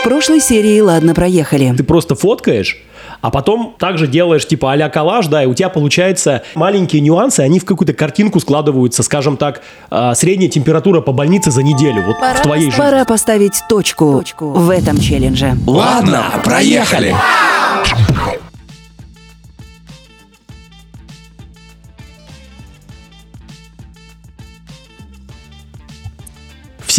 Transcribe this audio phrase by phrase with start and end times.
[0.00, 1.74] В прошлой серии «Ладно, проехали».
[1.76, 2.78] Ты просто фоткаешь,
[3.20, 7.60] а потом также делаешь типа а-ля коллаж, да, и у тебя получается маленькие нюансы, они
[7.60, 9.60] в какую-то картинку складываются, скажем так,
[9.90, 12.78] э, средняя температура по больнице за неделю, вот в твоей жизни.
[12.78, 15.52] Пора поставить точку, в этом челлендже.
[15.66, 17.14] Ладно, проехали.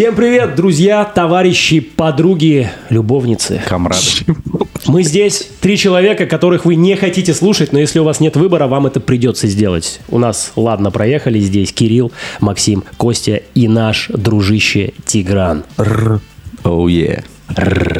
[0.01, 3.61] Всем привет, друзья, товарищи, подруги, любовницы.
[3.67, 4.01] Камрады.
[4.87, 8.65] Мы здесь три человека, которых вы не хотите слушать, но если у вас нет выбора,
[8.65, 9.99] вам это придется сделать.
[10.09, 15.65] У нас, ладно, проехали здесь Кирилл, Максим, Костя и наш дружище Тигран.
[16.63, 17.03] Оу, е.
[17.13, 17.29] Рррр,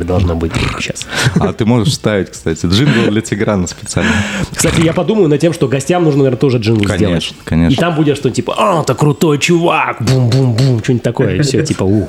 [0.06, 1.06] должно быть сейчас.
[1.40, 4.12] А ты можешь вставить, кстати, джингл для Тиграна специально.
[4.54, 7.34] Кстати, я подумаю над тем, что гостям нужно, наверное, тоже джингл Конечно, сделать.
[7.46, 7.74] конечно.
[7.74, 11.84] И там будет что типа, а, ты крутой чувак, бум-бум-бум, что-нибудь такое, и все, типа,
[11.84, 12.08] у.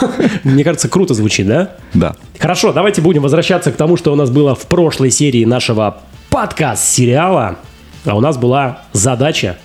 [0.44, 1.70] Мне кажется, круто звучит, да?
[1.92, 2.16] Да.
[2.38, 5.98] Хорошо, давайте будем возвращаться к тому, что у нас было в прошлой серии нашего
[6.30, 7.58] подкаст-сериала.
[8.04, 9.56] А у нас была задача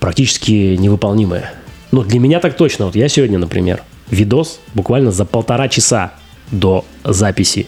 [0.00, 1.52] практически невыполнимая.
[1.90, 2.86] Ну, для меня так точно.
[2.86, 6.12] Вот я сегодня, например, видос буквально за полтора часа
[6.50, 7.66] до записи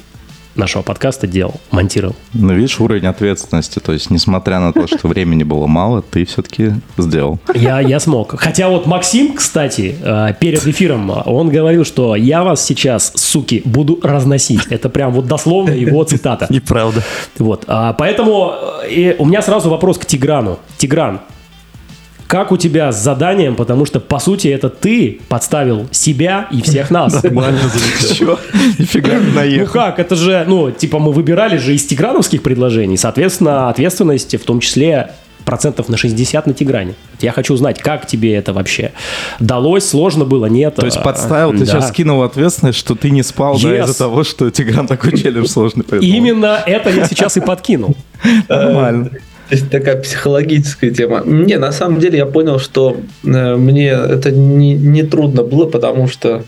[0.57, 2.17] нашего подкаста делал, монтировал.
[2.35, 6.73] Но видишь, уровень ответственности, то есть, несмотря на то, что времени было мало, ты все-таки
[6.99, 7.39] сделал.
[7.55, 8.39] Я, я смог.
[8.39, 13.99] Хотя вот Максим, кстати, э, перед эфиром, он говорил, что я вас сейчас, суки, буду
[14.03, 14.67] разносить.
[14.71, 16.47] Это прям вот дословно его цитата.
[16.51, 17.03] Неправда.
[17.39, 17.65] Вот.
[17.67, 18.53] а, Поэтому
[18.83, 20.59] э, и у меня сразу вопрос к Тиграну.
[20.79, 21.21] Тигран,
[22.31, 23.57] как у тебя с заданием?
[23.57, 27.25] Потому что, по сути, это ты подставил себя и всех нас.
[28.79, 29.73] Нифига Ну наехал.
[29.73, 34.61] как, это же, ну, типа мы выбирали же из тиграновских предложений, соответственно, ответственность в том
[34.61, 35.11] числе
[35.45, 36.95] процентов на 60 на Тигране.
[37.21, 38.93] Я хочу узнать, как тебе это вообще
[39.41, 40.77] далось, сложно было, нет?
[40.77, 41.67] То есть подставил, ты да.
[41.67, 45.83] сейчас скинул ответственность, что ты не спал, да, из-за того, что Тигран такой челлендж сложный
[45.83, 46.15] придумал.
[46.15, 47.97] Именно это я сейчас и подкинул.
[48.49, 49.11] Нормально.
[49.51, 51.23] То есть такая психологическая тема.
[51.27, 56.07] Не, на самом деле я понял, что э, мне это не, не трудно было, потому
[56.07, 56.45] что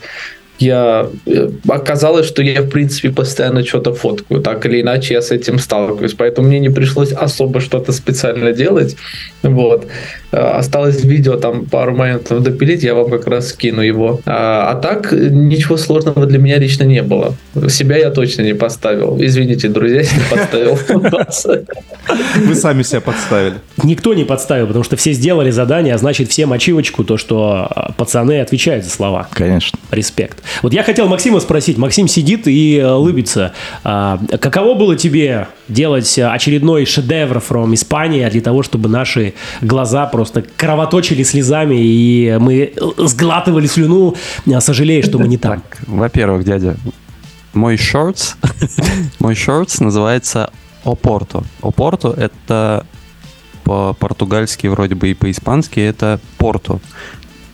[0.60, 5.32] я э, оказалось, что я в принципе постоянно что-то фоткаю, так или иначе я с
[5.32, 8.96] этим сталкиваюсь, поэтому мне не пришлось особо что-то специально делать.
[9.42, 9.88] Вот.
[10.32, 14.20] Э, Осталось видео там пару моментов допилить, я вам как раз скину его.
[14.26, 17.34] А, а так э, ничего сложного для меня лично не было.
[17.68, 19.18] Себя я точно не поставил.
[19.20, 20.78] Извините, друзья, если подставил.
[22.46, 23.54] Вы сами себя подставили.
[23.82, 27.92] Никто не подставил, потому что все сделали задание, а значит всем ачивочку, то, что а,
[27.92, 29.28] пацаны отвечают за слова.
[29.32, 29.78] Конечно.
[29.90, 30.42] Респект.
[30.62, 31.76] Вот я хотел Максима спросить.
[31.76, 33.52] Максим сидит и э, улыбится.
[33.84, 40.06] А, каково было тебе делать э, очередной шедевр from Испания для того, чтобы наши глаза
[40.06, 40.21] просто
[40.56, 44.14] кровоточили слезами, и мы сглатывали слюну,
[44.52, 45.60] а, сожалея, что мы не там?
[45.60, 46.76] Так, во-первых, дядя,
[47.52, 48.34] мой шортс,
[49.18, 50.50] мой шортс называется
[50.84, 51.44] Опорто.
[51.60, 52.86] Опорто это
[53.64, 56.80] по-португальски вроде бы и по-испански это Порто.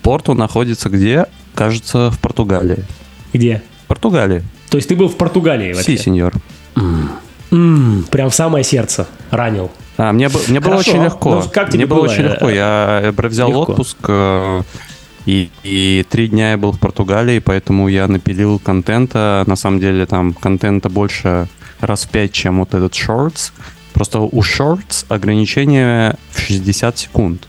[0.02, 1.26] Порто находится где?
[1.54, 2.84] Кажется, в Португалии.
[3.32, 3.62] Где?
[3.84, 4.42] В Португалии.
[4.70, 5.96] То есть ты был в Португалии вообще?
[5.96, 6.32] Си, сеньор.
[7.50, 9.70] М, прям в самое сердце ранил.
[9.98, 10.92] А, мне, мне было Хорошо.
[10.92, 11.34] очень легко.
[11.34, 12.08] Ну, как тебе мне было было?
[12.08, 12.48] очень легко.
[12.48, 13.72] Я взял Легко.
[13.72, 14.62] отпуск, э,
[15.26, 19.42] и, и три дня я был в Португалии, поэтому я напилил контента.
[19.46, 21.48] На самом деле там контента больше
[21.80, 23.50] раз в пять, чем вот этот шортс.
[23.92, 27.48] Просто у шортс ограничение в 60 секунд.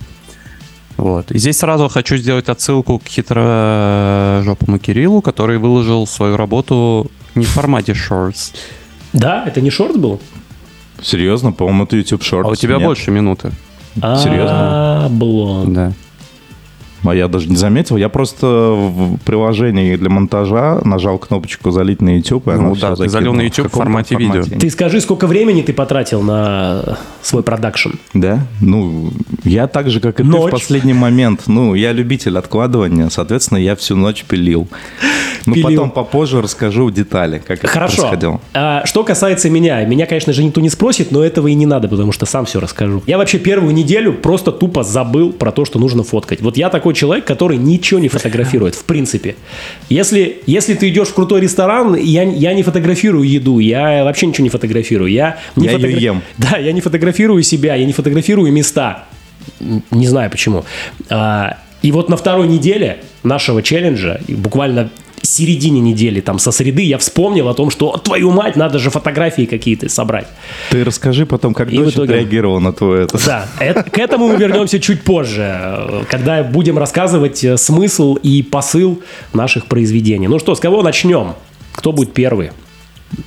[0.97, 1.31] Вот.
[1.31, 7.49] И здесь сразу хочу сделать отсылку к хитрожопому Кириллу, который выложил свою работу не в
[7.49, 8.53] формате шортс.
[9.13, 9.43] Да?
[9.45, 10.19] Это не шорт был?
[11.03, 11.51] Серьезно?
[11.51, 12.43] По-моему, это YouTube Shorts.
[12.45, 12.85] А у тебя Нет?
[12.85, 13.51] больше минуты.
[13.95, 15.05] Серьезно?
[15.05, 15.73] А, блон.
[15.73, 15.93] Да.
[17.03, 17.97] А я даже не заметил.
[17.97, 22.95] Я просто в приложении для монтажа нажал кнопочку «Залить на YouTube», и Ну оно да,
[22.95, 23.41] ты залил на.
[23.41, 24.43] YouTube в каком-то формате видео.
[24.43, 27.91] Ты скажи, сколько времени ты потратил на свой продакшн?
[28.13, 28.45] Да?
[28.61, 29.11] Ну,
[29.43, 30.41] я так же, как и Ночь.
[30.41, 31.43] ты в последний момент.
[31.47, 34.67] Ну, я любитель откладывания, соответственно, я всю ночь пилил.
[35.45, 38.01] Ну, потом попозже расскажу детали, как это Хорошо.
[38.01, 38.41] происходило.
[38.53, 41.87] А, что касается меня, меня, конечно же, никто не спросит, но этого и не надо,
[41.87, 43.01] потому что сам все расскажу.
[43.07, 46.41] Я вообще первую неделю просто тупо забыл про то, что нужно фоткать.
[46.41, 49.35] Вот я такой человек, который ничего не фотографирует, в принципе.
[49.89, 54.43] Если, если ты идешь в крутой ресторан, я, я не фотографирую еду, я вообще ничего
[54.43, 55.11] не фотографирую.
[55.11, 56.21] Я, не Я её ем.
[56.37, 59.05] Да, я не фотографирую себя, я не фотографирую места.
[59.59, 60.65] Не знаю почему.
[61.09, 64.89] А, и вот на второй неделе нашего челленджа, буквально
[65.21, 69.45] середине недели, там, со среды, я вспомнил о том, что, твою мать, надо же фотографии
[69.45, 70.27] какие-то собрать.
[70.69, 73.17] Ты расскажи потом, как И дочь итоге- реагировала на твое это.
[73.25, 78.41] Да, это- к этому мы вернемся чуть позже, э, когда будем рассказывать э, смысл и
[78.43, 79.01] посыл
[79.33, 80.27] наших произведений.
[80.27, 81.33] Ну что, с кого начнем?
[81.73, 82.51] Кто будет первый?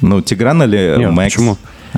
[0.01, 1.35] Ну, Тигран или Не, Мэкс?
[1.35, 1.57] почему?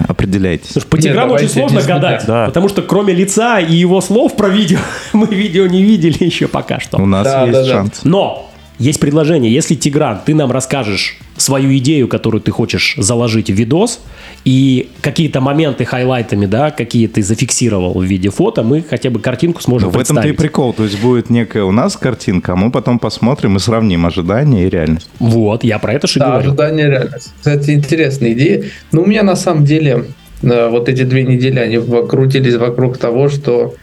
[0.09, 0.71] Определяйтесь.
[0.71, 2.47] Что по Нет, Тиграну очень сложно гадать, Да.
[2.47, 4.79] потому что кроме лица и его слов про видео,
[5.13, 6.99] мы видео не видели еще пока что.
[6.99, 7.69] У нас Да, есть да, да.
[7.73, 8.01] шанс.
[8.05, 9.53] Но есть предложение.
[9.53, 14.01] Если, Тигран, ты нам расскажешь свою идею, которую ты хочешь заложить в видос,
[14.45, 19.63] и какие-то моменты хайлайтами, да, какие ты зафиксировал в виде фото, мы хотя бы картинку
[19.63, 20.37] сможем Ну, в этом-то и представить.
[20.39, 20.73] прикол.
[20.73, 24.71] То есть будет некая у нас картинка, а мы потом посмотрим и сравним ожидания и
[24.71, 25.09] реальность.
[25.19, 26.49] Вот, я про это же и Да, говорю.
[26.49, 27.33] ожидание реальность.
[27.39, 28.65] Кстати, интересная идея.
[28.93, 30.07] Но у меня на самом деле
[30.43, 33.75] э, вот эти две недели, они крутились вокруг того, что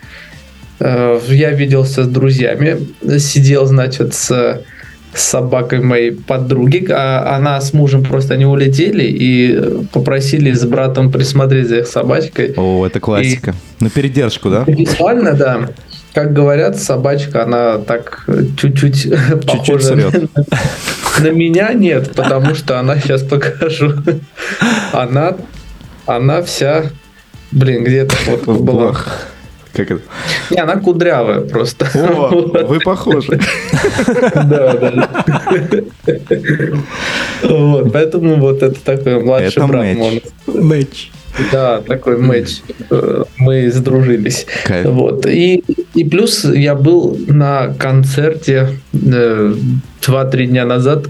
[0.79, 2.77] э, я виделся с друзьями,
[3.19, 4.61] сидел, значит, с
[5.13, 11.11] с собакой моей подруги, а она с мужем просто не улетели и попросили с братом
[11.11, 12.53] присмотреть за их собачкой.
[12.55, 13.53] О, это классика.
[13.79, 14.63] На передержку, да?
[14.67, 15.69] Визуально, да.
[16.13, 19.13] Как говорят, собачка, она так э, чуть-чуть
[19.45, 20.11] похожа на,
[21.19, 21.73] на меня.
[21.73, 23.93] Нет, потому что она, сейчас покажу.
[24.91, 25.37] Она,
[26.05, 26.83] она вся,
[27.51, 28.97] блин, где-то вот была.
[29.73, 30.01] Как это?
[30.50, 31.88] Не, она кудрявая просто.
[31.94, 32.68] О, Вот.
[32.68, 33.39] вы похожи.
[34.33, 35.09] Да, да.
[37.44, 39.97] Вот, поэтому вот это такой младший брат.
[40.47, 41.12] Матч.
[41.51, 42.62] Да, такой матч.
[43.38, 44.45] Мы сдружились.
[44.65, 44.88] Кайф.
[44.88, 45.25] Вот.
[45.25, 45.63] И,
[45.95, 49.53] и плюс я был на концерте э,
[50.01, 51.06] 2-3 дня назад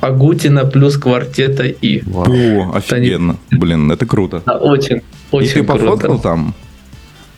[0.00, 2.02] Агутина плюс квартета И.
[2.12, 3.36] О, офигенно.
[3.52, 4.42] Блин, это круто.
[4.44, 6.22] Да, очень, И очень ты пофоткал круто.
[6.22, 6.54] там?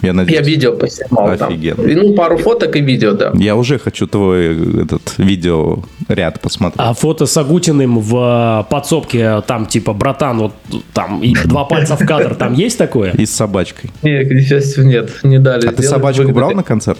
[0.02, 0.46] Я Я надеюсь.
[0.46, 1.48] видео поснимал там.
[1.48, 1.82] Офигенно.
[1.86, 3.32] И, ну, пару фоток и видео, да.
[3.34, 5.78] Я уже хочу твой этот видео
[6.08, 6.80] ряд посмотреть.
[6.80, 10.52] А фото с Агутиным в э, подсобке, там типа, братан, вот
[10.92, 13.12] там и два пальца в кадр, там есть такое?
[13.12, 13.90] И с собачкой.
[14.02, 16.98] Нет, к счастью, нет, не дали А ты собачку брал на концерт?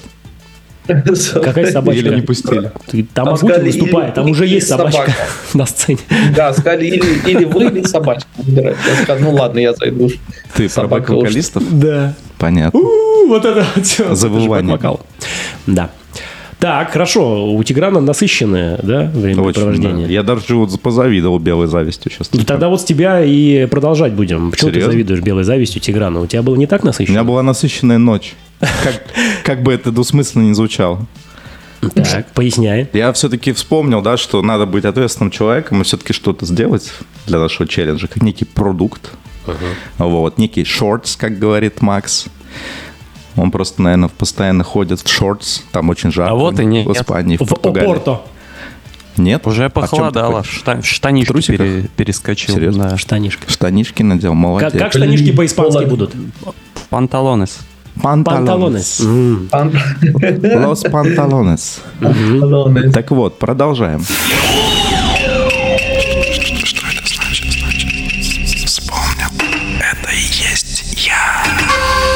[0.87, 2.01] Какая собачка?
[2.01, 2.73] Или не пустили?
[3.15, 5.15] Там, Там Агутин выступает, там уже есть собачка собака.
[5.55, 5.99] на сцене.
[6.35, 8.29] Да, сказали, или, или вы, или собачка.
[8.39, 10.11] Я сказал, ну ладно, я зайду.
[10.55, 11.29] Ты про Собака уж.
[11.29, 11.63] бэк-вокалистов?
[11.71, 12.15] Да.
[12.43, 12.81] Понятно.
[12.81, 15.01] У, Вот это бэк-вокал.
[15.67, 15.91] Да.
[16.59, 17.53] Так, хорошо.
[17.53, 20.07] У Тиграна насыщенное, да, времяпрепровождение?
[20.09, 20.13] да.
[20.13, 22.31] Я даже вот позавидовал белой завистью сейчас.
[22.33, 24.51] Ну, тогда вот с тебя и продолжать будем.
[24.51, 24.91] Почему Серьезно?
[24.91, 26.21] ты завидуешь белой завистью Тиграна?
[26.21, 27.15] У тебя было не так У насыщенно?
[27.15, 28.35] меня была насыщенная ночь.
[28.61, 29.03] Как,
[29.45, 31.07] как бы это двусмысленно не звучало.
[31.95, 32.89] Так, поясняй.
[32.93, 36.93] Я все-таки вспомнил, да, что надо быть ответственным человеком и все-таки что-то сделать
[37.27, 39.11] для нашего челленджа, как некий продукт.
[39.99, 42.27] Вот, некий шортс, как говорит Макс.
[43.37, 45.63] Он просто, наверное, постоянно ходит в шортс.
[45.73, 46.33] Там очень жарко.
[46.33, 46.87] А вот и нет.
[46.87, 47.87] В Испании, в, В Португалии.
[47.87, 48.21] Опорто.
[49.17, 49.47] Нет?
[49.47, 50.47] Уже А похолодало, в
[50.85, 51.59] штанишки трусиках?
[51.59, 52.55] пере- перескочил.
[52.55, 52.91] Серьезно?
[52.91, 52.97] да.
[52.99, 53.51] Штанишка.
[53.51, 54.73] Штанишки надел, молодец.
[54.73, 56.15] Как, как штанишки по-испански будут?
[56.91, 57.59] Панталонес.
[58.03, 59.01] Панталонес.
[59.51, 61.81] Лос панталонес.
[62.93, 64.03] Так вот, продолжаем.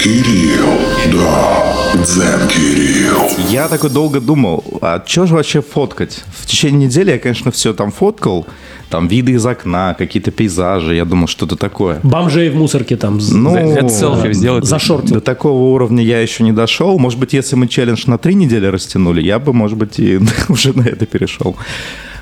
[0.02, 0.78] Кирилл,
[1.12, 3.28] да, Дзен Кирилл.
[3.50, 6.22] Я такой долго думал, а что же вообще фоткать?
[6.32, 8.46] В течение недели я, конечно, все там фоткал,
[8.90, 12.00] там виды из окна, какие-то пейзажи, я думал, что-то такое.
[12.02, 13.18] Бомжей в мусорке там.
[13.30, 14.64] Ну, Это селфи сделать.
[14.64, 15.14] Зашортил.
[15.14, 16.98] До такого уровня я еще не дошел.
[16.98, 20.72] Может быть, если мы челлендж на три недели растянули, я бы, может быть, и уже
[20.72, 21.56] на это перешел.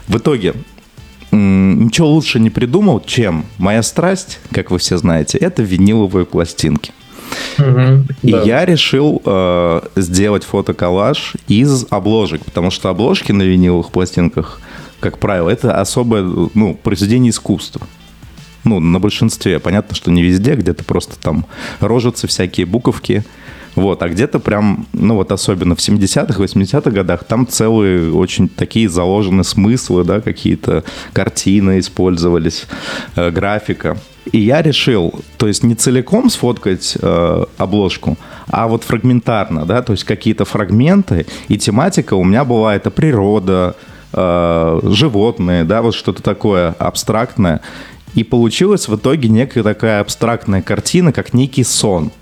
[0.07, 0.55] В итоге,
[1.33, 6.93] ничего лучше не придумал, чем моя страсть, как вы все знаете, это виниловые пластинки.
[8.23, 8.43] И да.
[8.43, 14.61] я решил э, сделать фотоколлаж из обложек, потому что обложки на виниловых пластинках,
[15.01, 17.87] как правило, это особое ну, произведение искусства.
[18.65, 19.61] Ну, на большинстве.
[19.61, 21.45] Понятно, что не везде, где-то просто там
[21.81, 23.25] рожицы, всякие буковки.
[23.75, 28.89] Вот, а где-то прям, ну вот особенно в 70-х, 80-х годах, там целые очень такие
[28.89, 32.67] заложены смыслы, да, какие-то картины использовались,
[33.17, 33.97] э, графика.
[34.33, 38.17] И я решил, то есть не целиком сфоткать э, обложку,
[38.47, 43.77] а вот фрагментарно, да, то есть какие-то фрагменты, и тематика у меня была это природа,
[44.13, 47.61] э, животные, да, вот что-то такое абстрактное.
[48.15, 52.13] И получилась в итоге некая такая абстрактная картина, как некий сон.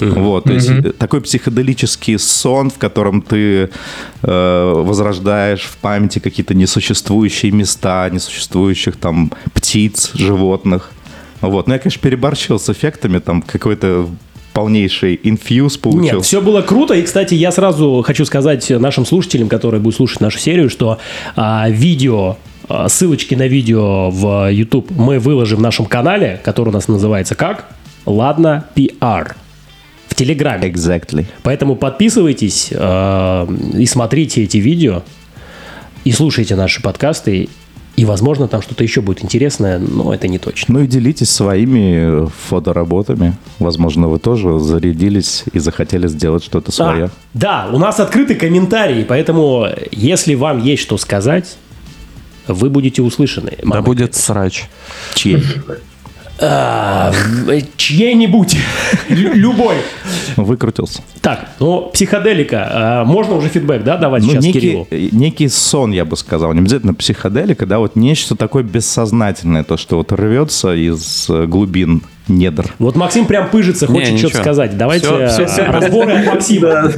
[0.00, 3.70] Вот, то есть э, такой психоделический сон, в котором ты
[4.22, 10.90] э, возрождаешь в памяти какие-то несуществующие места, несуществующих там птиц, животных.
[11.40, 14.08] Вот, ну я, конечно, переборщил с эффектами, там какой-то
[14.52, 16.16] полнейший инфьюз получился.
[16.16, 16.94] Нет, все было круто.
[16.94, 20.98] И, кстати, я сразу хочу сказать нашим слушателям, которые будут слушать нашу серию, что
[21.36, 22.36] а, видео,
[22.68, 27.34] а, ссылочки на видео в YouTube мы выложим в нашем канале, который у нас называется
[27.34, 27.70] как?
[28.04, 29.32] Ладно, PR.
[30.24, 30.68] Телеграме.
[30.68, 31.26] Exactly.
[31.42, 35.02] Поэтому подписывайтесь э, и смотрите эти видео,
[36.04, 37.48] и слушайте наши подкасты,
[37.94, 40.74] И, возможно, там что-то еще будет интересное, но это не точно.
[40.74, 43.34] Ну и делитесь своими фотоработами.
[43.58, 47.04] Возможно, вы тоже зарядились и захотели сделать что-то свое.
[47.04, 51.56] А, да, у нас открытый комментарий, поэтому если вам есть что сказать,
[52.46, 53.58] вы будете услышаны.
[53.62, 54.64] Да будет срач.
[55.14, 55.42] Чьей?
[56.44, 57.12] А,
[57.76, 58.56] чьей-нибудь.
[59.08, 59.76] Лю- Любой.
[60.36, 61.02] Выкрутился.
[61.20, 62.68] Так, ну, психоделика.
[62.72, 64.88] а, Можно уже фидбэк, да, давать Ну, сейчас некий, Кириллу?
[64.90, 66.52] некий сон, я бы сказал.
[66.52, 72.02] Не обязательно психоделика, да, вот нечто такое бессознательное, то, что вот рвется из э, глубин
[72.28, 72.74] недр.
[72.78, 74.76] Вот Максим прям пыжится, Не, хочет что-то сказать.
[74.76, 75.64] Давайте э, всё, всё.
[75.66, 76.90] разборы от Максима.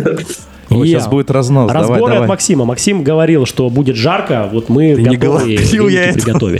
[0.70, 1.68] Я- сейчас будет разнос.
[1.70, 2.22] Давай, Разборы давай.
[2.22, 2.64] от Максима.
[2.64, 6.50] Максим говорил, что будет жарко, вот мы Ты не готовы, говорил я веники этого.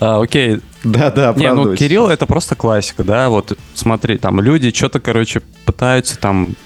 [0.00, 0.60] А, окей.
[0.82, 1.74] Да, да, Не, ну.
[1.74, 6.56] Кирилл это просто классика, да, вот смотри, там люди что-то, короче, пытаются там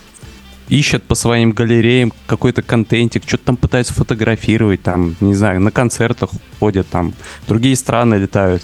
[0.68, 6.30] ищут по своим галереям какой-то контентик, что-то там пытаются фотографировать, там, не знаю, на концертах
[6.58, 7.14] ходят, там,
[7.46, 8.62] другие страны летают.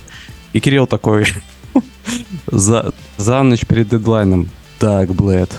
[0.52, 1.26] И Кирилл такой
[2.46, 4.50] за, за ночь перед дедлайном.
[4.78, 5.50] Так, Блэд,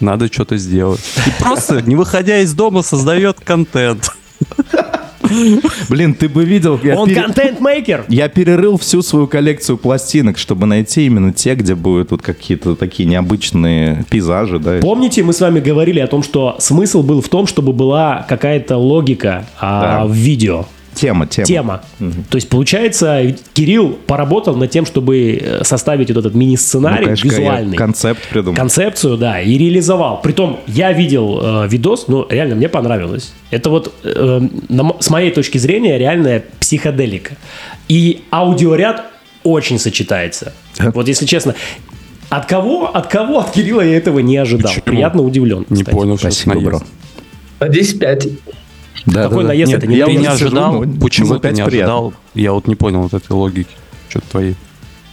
[0.00, 1.00] надо что-то сделать.
[1.26, 4.12] И просто, не выходя из дома, создает контент.
[5.88, 8.04] Блин, ты бы видел, я, Он пере- контент-мейкер.
[8.08, 13.08] я перерыл всю свою коллекцию пластинок, чтобы найти именно те, где будут вот какие-то такие
[13.08, 14.78] необычные пейзажи, да.
[14.80, 18.76] Помните, мы с вами говорили о том, что смысл был в том, чтобы была какая-то
[18.76, 20.06] логика а, Да.
[20.06, 20.66] в видео.
[21.00, 21.46] Тема, тема.
[21.46, 21.82] Тема.
[22.30, 27.28] То есть, получается, Кирилл поработал над тем, чтобы э, составить вот этот Ну, мини-сценарий конечно,
[27.30, 27.76] я визуальный.
[27.76, 28.56] концепт придумал.
[28.56, 30.20] концепцию, да, и реализовал.
[30.22, 33.32] Притом, я видел э, видос, ну, реально, мне понравилось.
[33.50, 37.36] Это вот, э, на с моей точки зрения, реальная психоделика.
[37.88, 39.04] И аудиоряд
[39.44, 40.52] очень сочетается.
[40.78, 41.54] Вот если честно,
[42.28, 44.70] от кого, от кого, от Кирилла я этого не ожидал.
[44.72, 44.84] Почему?
[44.84, 45.64] Приятно удивлен.
[45.70, 45.94] Не кстати.
[45.96, 46.80] понял, что Спасибо, бро.
[47.60, 48.02] наезд.
[48.02, 48.32] 10-5.
[49.08, 50.82] Да, Какой да, наезд Нет, это не я вот не сижу, ожидал?
[50.84, 51.94] ну, Почему ты пять не приятно.
[51.94, 52.12] ожидал?
[52.34, 53.70] Я вот не понял вот этой логики.
[54.08, 54.54] Что-то твоей.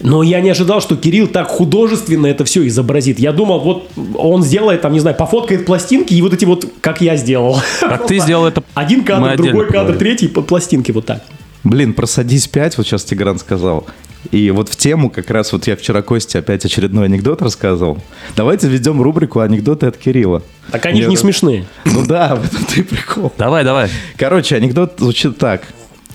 [0.02, 3.18] Но я не ожидал, что Кирилл так художественно это все изобразит.
[3.18, 7.00] Я думал, вот он сделает, там, не знаю, пофоткает пластинки и вот эти вот, как
[7.00, 7.60] я сделал.
[7.80, 8.62] Как ты сделал это?
[8.74, 11.24] Один кадр, другой кадр, третий, по пластинке вот так.
[11.64, 13.86] Блин, про «Садись 5», вот сейчас Тигран сказал.
[14.32, 18.00] И вот в тему как раз вот я вчера Косте опять очередной анекдот рассказывал.
[18.36, 20.42] Давайте введем рубрику «Анекдоты от Кирилла».
[20.72, 21.66] Так они же не смешные.
[21.86, 23.32] Ну да, в этом ты прикол.
[23.38, 23.90] Давай, давай.
[24.18, 25.64] Короче, анекдот звучит так.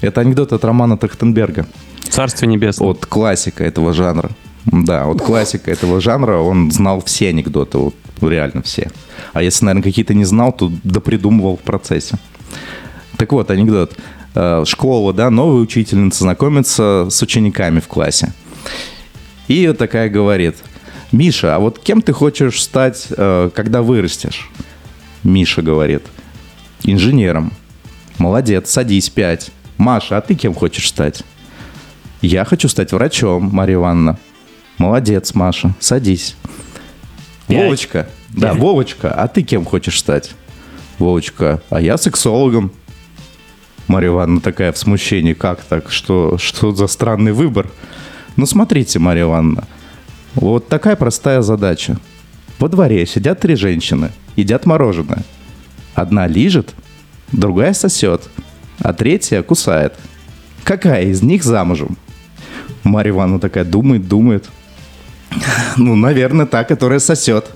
[0.00, 1.66] Это анекдот от Романа Трахтенберга.
[2.08, 2.88] Царствие небесное.
[2.88, 4.30] От классика этого жанра.
[4.64, 8.90] Да, вот классика этого жанра, он знал все анекдоты, вот реально все.
[9.32, 12.16] А если, наверное, какие-то не знал, то допридумывал в процессе.
[13.16, 13.96] Так вот, анекдот.
[14.34, 18.32] Э, Школа, да, новая учительница знакомится с учениками в классе.
[19.48, 20.56] И вот такая говорит,
[21.12, 24.48] Миша, а вот кем ты хочешь стать, э, когда вырастешь?
[25.24, 26.02] Миша говорит,
[26.84, 27.52] инженером.
[28.18, 29.50] Молодец, садись, пять.
[29.76, 31.24] Маша, а ты кем хочешь стать?
[32.22, 34.18] Я хочу стать врачом, Марья Ивановна.
[34.78, 36.36] Молодец, Маша, садись.
[37.48, 37.64] Пять.
[37.64, 38.54] Вовочка, да.
[38.54, 40.30] Вовочка, а ты кем хочешь стать?
[40.98, 42.72] Вовочка, а я сексологом.
[43.88, 47.68] Марья Ивановна такая в смущении, как так, что, что за странный выбор?
[48.36, 49.66] Ну, смотрите, Марья Ивановна,
[50.34, 51.98] вот такая простая задача.
[52.58, 55.24] Во дворе сидят три женщины, едят мороженое.
[55.94, 56.74] Одна лижет,
[57.32, 58.28] другая сосет,
[58.78, 59.94] а третья кусает.
[60.62, 61.96] Какая из них замужем?
[62.84, 64.48] Марья Ивановна такая думает, думает.
[65.76, 67.46] Ну, наверное, та, которая сосет.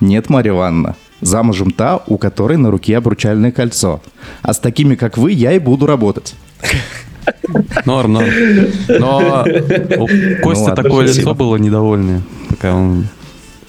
[0.00, 4.00] Нет, Марья Ивановна, замужем та, у которой на руке обручальное кольцо.
[4.42, 6.34] А с такими, как вы, я и буду работать.
[7.86, 8.28] Норм, норм.
[8.88, 9.44] Но
[9.96, 10.06] у
[10.42, 11.30] Кости ладно, такое спасибо.
[11.30, 12.20] лицо было недовольное.
[12.50, 13.08] Пока он...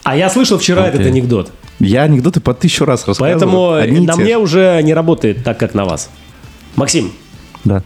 [0.03, 1.51] А я слышал вчера этот анекдот.
[1.79, 3.31] Я анекдоты по тысячу раз рассказываю.
[3.33, 4.37] Поэтому одни на мне же.
[4.37, 6.09] уже не работает так, как на вас.
[6.75, 7.11] Максим,
[7.63, 7.81] Да.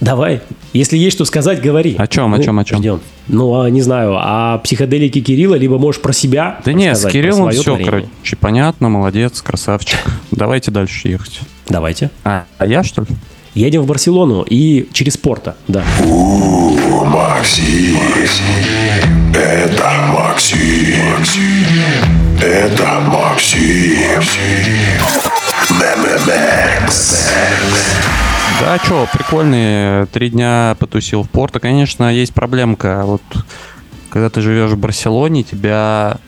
[0.00, 0.40] Давай.
[0.72, 1.94] Если есть что сказать, говори.
[1.98, 2.78] О чем, о Ну, чем, о чем?
[2.78, 3.00] Ждем.
[3.28, 7.50] Ну, а, не знаю, о психоделике Кирилла, либо можешь про себя Да не, с Кириллом
[7.50, 7.84] все, творение.
[7.90, 9.98] короче, понятно, молодец, красавчик.
[10.30, 11.40] Давайте дальше ехать.
[11.68, 12.10] Давайте.
[12.24, 13.08] А, а я, что ли?
[13.54, 15.84] Едем в Барселону и через Порто, да.
[17.06, 17.96] Максим.
[19.32, 20.58] Это Максим.
[22.42, 24.20] Это Максим.
[25.70, 27.30] Мемемекс.
[28.60, 31.60] Да, что, прикольные три дня потусил в Порто.
[31.60, 33.02] Конечно, есть проблемка.
[33.04, 33.22] Вот
[34.10, 36.18] когда ты живешь в Барселоне, тебя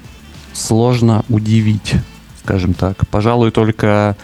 [0.52, 1.94] сложно удивить,
[2.42, 3.06] скажем так.
[3.08, 4.16] Пожалуй, только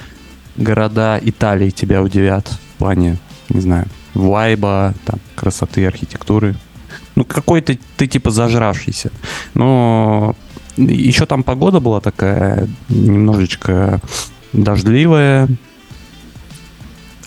[0.56, 3.18] города Италии тебя удивят в плане,
[3.48, 6.56] не знаю, вайба, там, красоты, архитектуры.
[7.14, 9.12] Ну, какой-то ты типа зажравшийся.
[9.54, 10.34] Но
[10.76, 14.00] еще там погода была такая немножечко
[14.52, 15.48] дождливая,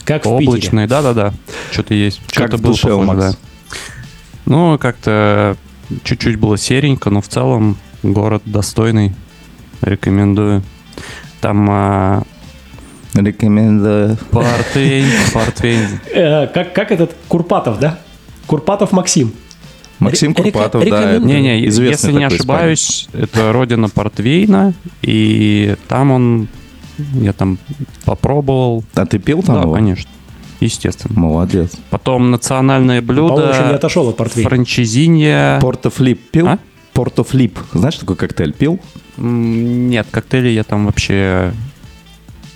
[0.05, 0.25] Как.
[0.25, 1.33] Облачный, да-да-да.
[1.71, 2.19] Что-то есть.
[2.27, 3.31] Как Что-то в было душе похоже, да.
[4.45, 5.57] Ну, как-то
[6.03, 9.13] чуть-чуть было серенько, но в целом город достойный.
[9.81, 10.63] Рекомендую.
[11.41, 12.23] Там а,
[13.13, 14.17] Рекомендую.
[14.31, 15.99] портвейн, портвейн.
[16.13, 17.99] Э, как, как этот Курпатов, да?
[18.47, 19.31] Курпатов Максим.
[19.99, 20.85] Максим Река- Курпатов, да.
[20.85, 21.17] рекомендую.
[21.17, 26.47] это Не-не, известный если не ошибаюсь, это родина портвейна, и там он,
[27.13, 27.57] я там
[28.05, 28.83] попробовал.
[28.93, 29.73] А ты пил там Да, его?
[29.73, 30.09] конечно,
[30.59, 31.19] естественно.
[31.19, 31.71] Молодец.
[31.89, 34.49] Потом национальное По-моему, еще не блюдо, отошел от портвейна.
[34.49, 35.59] франчизинья.
[35.61, 36.47] Портофлип пил?
[36.47, 36.59] А?
[36.93, 37.59] Портофлип.
[37.73, 38.79] Знаешь, такой коктейль пил?
[39.17, 41.53] Нет, коктейли я там вообще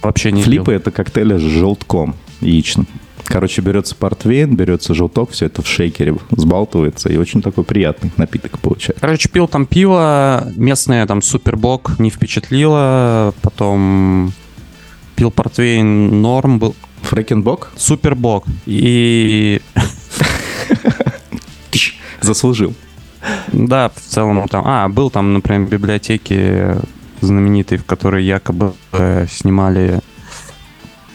[0.01, 0.74] вообще не Флипы пил.
[0.75, 2.88] это коктейли с желтком яичным.
[3.29, 8.57] Короче, берется портвейн, берется желток, все это в шейкере взбалтывается, и очень такой приятный напиток
[8.57, 9.00] получается.
[9.00, 14.33] Короче, пил там пиво, местное там супербок не впечатлило, потом
[15.15, 19.62] пил портвейн норм был, Фрэкенбок супербок и
[22.21, 22.74] заслужил.
[23.53, 24.63] Да, в целом там...
[24.65, 26.77] А, был там, например, в библиотеке
[27.21, 30.00] знаменитой, в которой якобы э, снимали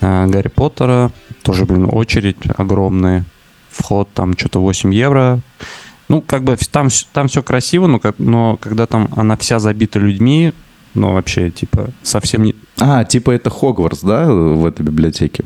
[0.05, 1.11] Гарри Поттера.
[1.43, 3.25] Тоже, блин, очередь огромная.
[3.71, 5.41] Вход там что-то 8 евро.
[6.09, 9.99] Ну, как бы там, там все красиво, но, как, но когда там она вся забита
[9.99, 10.53] людьми,
[10.95, 12.55] ну, вообще, типа, совсем не...
[12.79, 15.45] А, типа это Хогвартс, да, в этой библиотеке?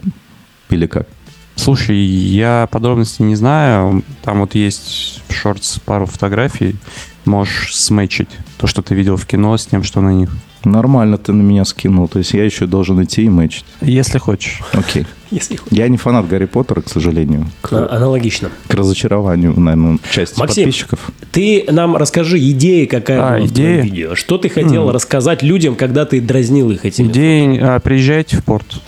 [0.68, 1.06] Или как?
[1.54, 4.04] Слушай, я подробностей не знаю.
[4.22, 6.76] Там вот есть в шортс пару фотографий.
[7.24, 10.30] Можешь сметчить то, что ты видел в кино с тем, что на них.
[10.64, 13.64] Нормально ты на меня скинул, то есть я еще должен идти и мэчить.
[13.80, 14.60] Если хочешь.
[14.72, 15.06] Окей.
[15.30, 15.76] Если хочешь.
[15.76, 17.46] Я не фанат Гарри Поттера, к сожалению.
[17.60, 18.50] К, А- Аналогично.
[18.66, 21.10] к разочарованию, наверное, части Максим, подписчиков.
[21.30, 23.66] Ты нам расскажи идеи, какая А, была в идея?
[23.80, 24.14] твоем видео.
[24.16, 24.90] Что ты хотел М.
[24.94, 27.06] рассказать людям, когда ты дразнил их этими?
[27.08, 28.80] Идея, а, приезжайте в порт.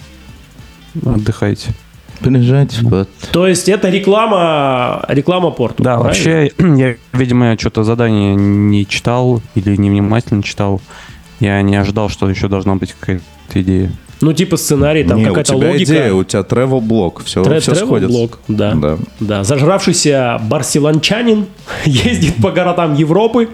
[1.05, 1.71] Отдыхайте.
[2.21, 5.83] Приезжайте в Пот- То есть это реклама, реклама порту.
[5.83, 6.05] Да, правильно?
[6.05, 10.83] вообще, я, видимо, что-то задание не читал или невнимательно читал.
[11.41, 13.25] Я не ожидал, что еще должна быть какая-то
[13.61, 13.91] идея.
[14.21, 15.85] Ну, типа сценарий, там какая-то логика.
[15.85, 18.09] идея, у тебя travel блок, все, Тре- все travel сходится.
[18.19, 18.75] блог, да.
[18.75, 18.99] Да.
[19.19, 21.47] Да, зажравшийся барселончанин
[21.87, 23.49] ездит по городам Европы,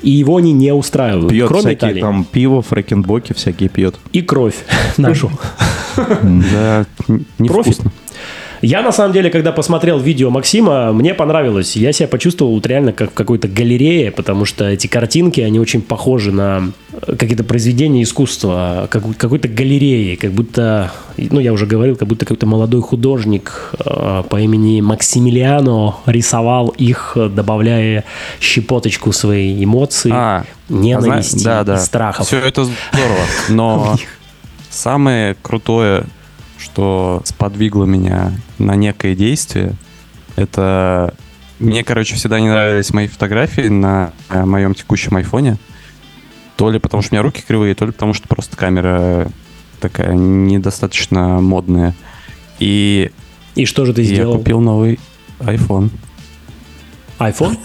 [0.00, 1.28] и его они не устраивают.
[1.28, 2.00] Пьет кроме всякие Италии.
[2.00, 3.96] там пиво, фрэкенбоки всякие пьет.
[4.12, 4.54] И кровь
[4.96, 5.30] нашу.
[5.96, 6.86] Да,
[7.38, 7.92] невкусно.
[8.62, 11.76] Я, на самом деле, когда посмотрел видео Максима, мне понравилось.
[11.76, 15.80] Я себя почувствовал вот реально как в какой-то галерее, потому что эти картинки, они очень
[15.80, 21.96] похожи на э, какие-то произведения искусства, как, какой-то галереи, как будто, ну, я уже говорил,
[21.96, 28.04] как будто какой-то молодой художник э, по имени Максимилиано рисовал их, э, добавляя
[28.40, 31.74] щепоточку своей эмоций, А, ненависти а да, да.
[31.76, 32.26] и страхов.
[32.26, 33.24] Все это здорово.
[33.48, 33.96] Но
[34.70, 36.04] самое крутое,
[36.60, 39.74] что сподвигло меня на некое действие,
[40.36, 41.14] это
[41.58, 45.56] мне, короче, всегда не нравились мои фотографии на э, моем текущем айфоне.
[46.56, 49.28] То ли потому, что у меня руки кривые, то ли потому, что просто камера
[49.80, 51.94] такая недостаточно модная.
[52.58, 53.10] И
[53.54, 54.38] И что же ты я сделал?
[54.38, 55.00] купил новый
[55.38, 55.90] iPhone.
[57.18, 57.58] iPhone?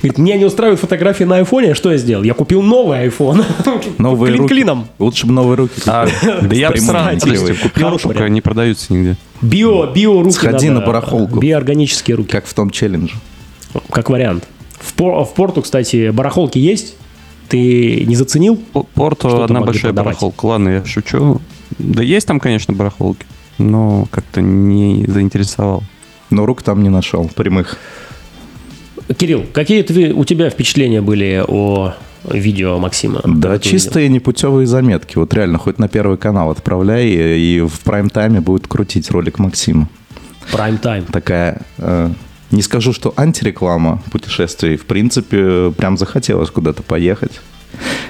[0.00, 2.22] Говорит, меня не устраивают фотографии на айфоне, что я сделал?
[2.24, 3.44] Я купил новый iPhone.
[3.98, 4.54] Новые Клин руки.
[4.54, 4.88] клином.
[4.98, 5.80] Лучше бы новые руки.
[5.86, 6.06] А,
[6.42, 7.54] да я бы прямым с радостью кривые.
[7.56, 9.16] купил, только не продаются нигде.
[9.40, 11.40] Био, био руки Сходи на барахолку.
[11.40, 13.14] Биоорганические руки, Как в том челлендже.
[13.90, 14.44] как вариант.
[14.80, 16.94] В, Пор- в порту, кстати, барахолки есть?
[17.48, 18.56] Ты не заценил?
[18.94, 20.14] Порту одна большая продавать.
[20.14, 20.46] барахолка.
[20.46, 21.40] Ладно, я шучу.
[21.78, 23.24] Да есть там, конечно, барахолки,
[23.58, 25.82] но как-то не заинтересовал.
[26.30, 27.76] Но рук там не нашел, прямых.
[29.16, 31.94] Кирилл, какие твои- у тебя впечатления были о
[32.28, 33.20] видео Максима?
[33.24, 35.18] Да, ты чистые непутевые заметки.
[35.18, 39.88] Вот реально, хоть на первый канал отправляй, и, и в прайм-тайме будет крутить ролик Максима.
[40.52, 41.10] time.
[41.10, 42.10] Такая, э,
[42.50, 44.76] не скажу, что антиреклама путешествий.
[44.76, 47.40] В принципе, прям захотелось куда-то поехать,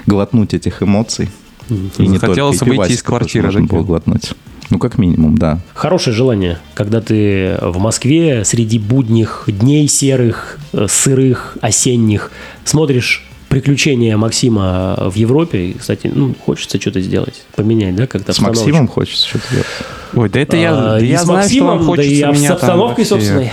[0.05, 1.29] глотнуть этих эмоций.
[1.69, 4.33] И не Захотелось только, и выйти из квартиры, можно было глотнуть.
[4.73, 5.59] Ну, как минимум, да.
[5.75, 12.31] Хорошее желание, когда ты в Москве среди будних дней серых, э, сырых, осенних
[12.65, 15.67] смотришь приключения Максима в Европе.
[15.67, 18.39] И, кстати, ну, хочется что-то сделать, поменять, да, как-то С.
[18.39, 19.67] Максимом хочется что-то делать.
[20.15, 22.09] Ой, да это я, А, да и я с знаю, что вам Максимом, да хочется
[22.09, 23.51] и меня с обстановкой собственной.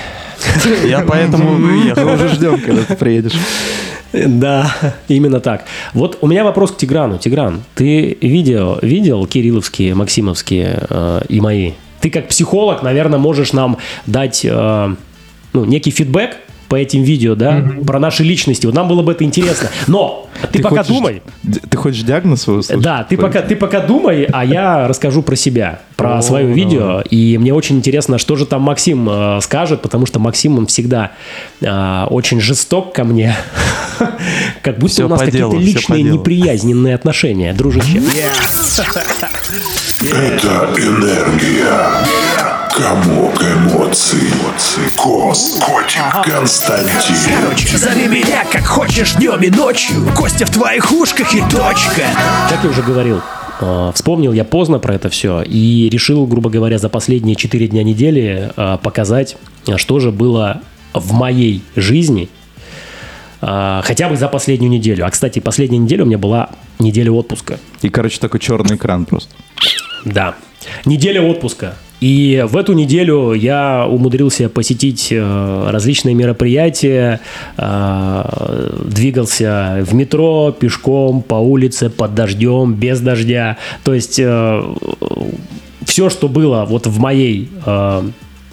[0.87, 2.05] Я поэтому и уехал.
[2.07, 3.37] Мы уже ждем, когда ты приедешь.
[4.13, 4.73] Да,
[5.09, 5.65] именно так.
[5.95, 7.19] Вот у меня вопрос к Тиграну.
[7.19, 11.73] Тигран, ты видео видел кирилловские, максимовские э, и мои?
[12.01, 14.95] Ты как психолог, наверное, можешь нам дать э,
[15.53, 16.37] ну, некий фидбэк
[16.71, 18.65] по этим видео, да, про наши личности.
[18.65, 19.69] Вот нам было бы это интересно.
[19.89, 21.23] Но ты, пока хочешь- думай.
[21.43, 22.81] д- Ты хочешь диагноз свой услышать?
[22.83, 27.03] Да, ты пока, ты пока думай, а я расскажу про себя, про свое видео.
[27.11, 31.11] И мне очень интересно, что же там Максим э, скажет, потому что Максим, он всегда
[31.61, 33.35] э, очень жесток ко мне.
[34.63, 38.01] Как будто Всё у нас какие-то личные неприязненные отношения, дружище.
[40.01, 41.91] Это энергия.
[42.81, 44.31] Комок эмоций.
[44.97, 45.63] Кос.
[45.63, 47.79] Котик Константин.
[47.79, 52.07] Зови меня как хочешь днем и ночью Костя в твоих ушках и точка
[52.49, 53.21] Как я уже говорил,
[53.61, 57.83] э, вспомнил я поздно про это все и решил, грубо говоря, за последние 4 дня
[57.83, 59.37] недели э, показать,
[59.77, 60.63] что же было
[60.95, 62.31] в моей жизни,
[63.43, 65.05] э, хотя бы за последнюю неделю.
[65.05, 67.59] А, кстати, последняя неделя у меня была неделя отпуска.
[67.83, 69.35] И, короче, такой черный экран просто.
[70.07, 70.35] Да.
[70.87, 71.77] Неделя отпуска.
[72.01, 77.21] И в эту неделю я умудрился посетить э, различные мероприятия,
[77.59, 83.59] э, двигался в метро, пешком, по улице, под дождем, без дождя.
[83.85, 84.21] То есть
[85.91, 88.03] все, что было вот в моей, э,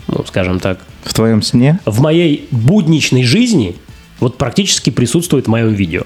[0.08, 1.80] ну, скажем так, В твоем сне?
[1.86, 3.76] в моей будничной жизни,
[4.20, 6.04] вот практически присутствует в моем видео.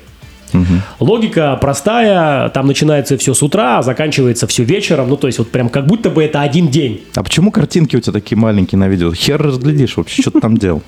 [1.00, 5.50] Логика простая, там начинается все с утра, а заканчивается все вечером, ну то есть вот
[5.52, 7.02] прям как будто бы это один день.
[7.16, 9.14] А почему картинки у тебя такие маленькие на видео?
[9.14, 10.82] Хер разглядишь вообще, что ты там делал?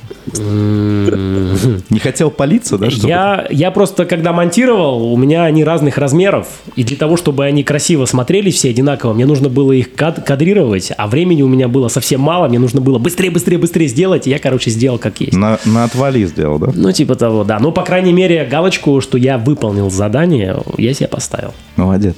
[1.89, 2.87] Не хотел палиться, да?
[2.87, 7.63] Я, я просто, когда монтировал, у меня они разных размеров, и для того, чтобы они
[7.63, 11.87] красиво смотрелись все одинаково, мне нужно было их кад- кадрировать, а времени у меня было
[11.87, 15.33] совсем мало, мне нужно было быстрее, быстрее, быстрее сделать, и я, короче, сделал как есть.
[15.35, 16.71] На, на отвали сделал, да?
[16.73, 17.59] Ну, типа того, да.
[17.59, 21.53] Ну, по крайней мере, галочку, что я выполнил задание, я себе поставил.
[21.75, 22.15] Молодец.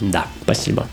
[0.00, 0.86] Да, спасибо.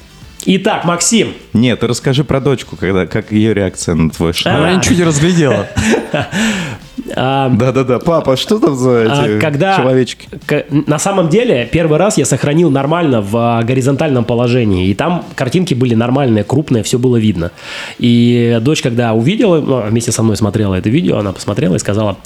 [0.48, 4.54] Итак, Максим, Нет, ты расскажи про дочку, когда, как ее реакция на твой шаг.
[4.56, 5.68] Она ничего не разглядела.
[7.16, 10.28] а, Да-да-да, папа, что там за а, эти когда человечки?
[10.46, 15.26] к- на самом деле первый раз я сохранил нормально в а, горизонтальном положении, и там
[15.36, 17.52] картинки были нормальные, крупные, все было видно.
[17.98, 22.18] И дочь, когда увидела, ну, вместе со мной смотрела это видео, она посмотрела и сказала: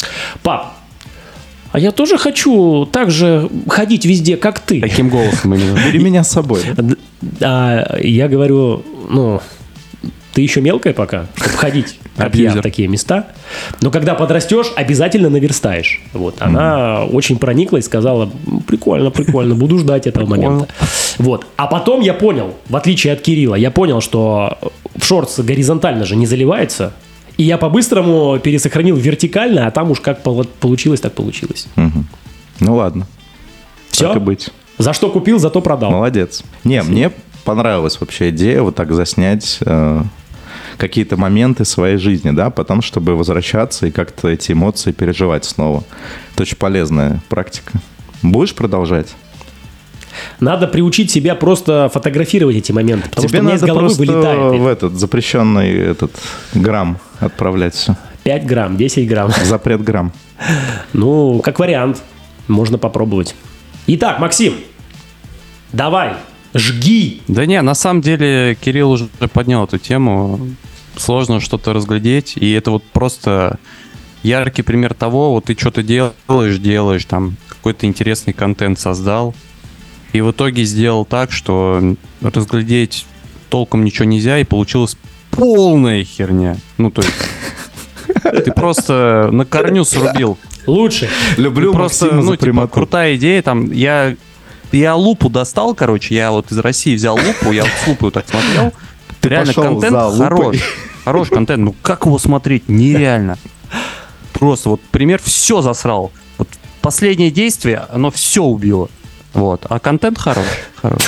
[0.44, 0.74] "Пап,
[1.72, 4.82] а я тоже хочу так же ходить везде, как ты".
[4.82, 5.78] Таким голосом именно.
[5.86, 6.62] Бери меня с собой.
[6.76, 6.84] да?
[6.84, 6.96] Д-
[7.42, 9.42] а, я говорю, ну,
[10.34, 13.28] ты еще мелкая пока, чтобы ходить, как я, в такие места.
[13.82, 16.02] Но когда подрастешь, обязательно наверстаешь.
[16.14, 16.36] Вот.
[16.40, 20.68] Она очень проникла и сказала, «М, прикольно, прикольно, буду ждать этого момента.
[21.18, 21.46] Вот.
[21.58, 24.58] А потом я понял, в отличие от Кирилла, я понял, что
[24.96, 26.94] в шортс горизонтально же не заливается.
[27.40, 31.68] И я по-быстрому пересохранил вертикально, а там уж как получилось, так получилось.
[32.60, 33.08] Ну ладно,
[33.92, 34.10] Все?
[34.10, 34.50] так и быть.
[34.78, 35.90] За что купил, зато продал.
[35.90, 36.44] Молодец.
[36.66, 37.14] Не, мне
[37.46, 40.02] понравилась вообще идея вот так заснять э,
[40.76, 45.86] какие-то моменты своей жизни, да, потом, чтобы возвращаться и как-то эти эмоции переживать снова.
[46.34, 47.80] Это очень полезная практика.
[48.22, 49.16] Будешь продолжать?
[50.40, 53.88] Надо приучить себя просто фотографировать эти моменты, потому Тебе что у меня из надо головы
[53.88, 54.62] просто вылетает.
[54.62, 56.12] в этот запрещенный этот
[56.54, 57.96] грамм отправлять все.
[58.24, 59.32] 5 грамм, 10 грамм.
[59.44, 60.12] Запрет грамм.
[60.94, 62.02] Ну, как вариант.
[62.48, 63.36] Можно попробовать.
[63.88, 64.56] Итак, Максим,
[65.72, 66.14] давай,
[66.54, 67.22] жги.
[67.28, 70.40] Да не, на самом деле Кирилл уже поднял эту тему.
[70.98, 72.34] Сложно что-то разглядеть.
[72.38, 73.58] И это вот просто
[74.24, 79.34] яркий пример того, вот ты что-то делаешь, делаешь, там какой-то интересный контент создал.
[80.14, 83.06] И в итоге сделал так, что разглядеть
[83.50, 84.98] толком ничего нельзя, и получилась
[85.32, 86.58] полная херня.
[86.78, 87.14] Ну, то есть...
[88.44, 90.38] Ты просто на корню срубил.
[90.66, 91.10] Лучше.
[91.38, 93.42] Люблю просто, Максима ну, типа, крутая идея.
[93.42, 94.16] Там я,
[94.72, 98.14] я лупу достал, короче, я вот из России взял лупу, я вот с лупой вот
[98.14, 98.74] так смотрел.
[99.22, 100.28] Ты Реально пошел контент за лупой.
[100.28, 100.58] хорош.
[101.06, 101.64] Хорош контент.
[101.64, 102.68] Ну как его смотреть?
[102.68, 103.38] Нереально.
[104.34, 106.12] Просто вот пример все засрал.
[106.38, 106.48] Вот
[106.82, 108.90] последнее действие, оно все убило.
[109.34, 109.66] Вот.
[109.70, 110.46] А контент хорош.
[110.76, 111.02] хорош.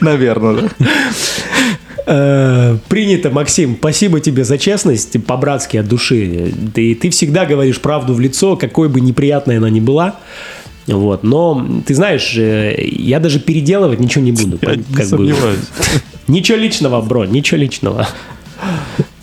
[0.00, 0.68] Наверное, да.
[2.06, 3.76] Э, Принято, Максим.
[3.78, 6.52] Спасибо тебе за честность, по-братски от души.
[6.74, 10.16] Ты, ты всегда говоришь правду в лицо, какой бы неприятной она ни была.
[10.88, 11.22] Вот.
[11.22, 14.58] Но ты знаешь, э, я даже переделывать ничего не буду.
[14.62, 15.60] Я не Как бы- сомневаюсь.
[16.28, 18.08] Ничего личного, бро, ничего личного.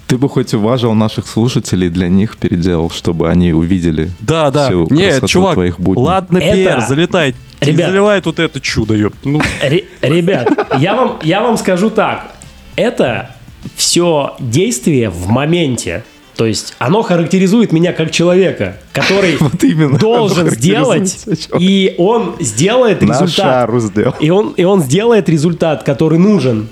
[0.10, 4.65] Ты бы хоть уважил наших слушателей, для них переделал, чтобы они увидели Да, да.
[4.67, 6.04] всю Нет, красоту чувак, твоих будней.
[6.04, 7.36] ладно, Это- Пьер, залетай.
[7.62, 7.89] Ребят.
[7.91, 9.13] Заливает вот это чудо, ёп.
[9.24, 12.32] Ну, Ре- Ребят, я вам, я вам скажу так.
[12.76, 13.36] Это
[13.76, 16.04] все действие в моменте.
[16.38, 21.17] То есть оно характеризует меня как человека, который Вот именно, должен сделать,
[21.60, 23.36] и он сделает На результат.
[23.36, 24.15] шару сделал.
[24.22, 26.69] И он, и он сделает результат, который нужен.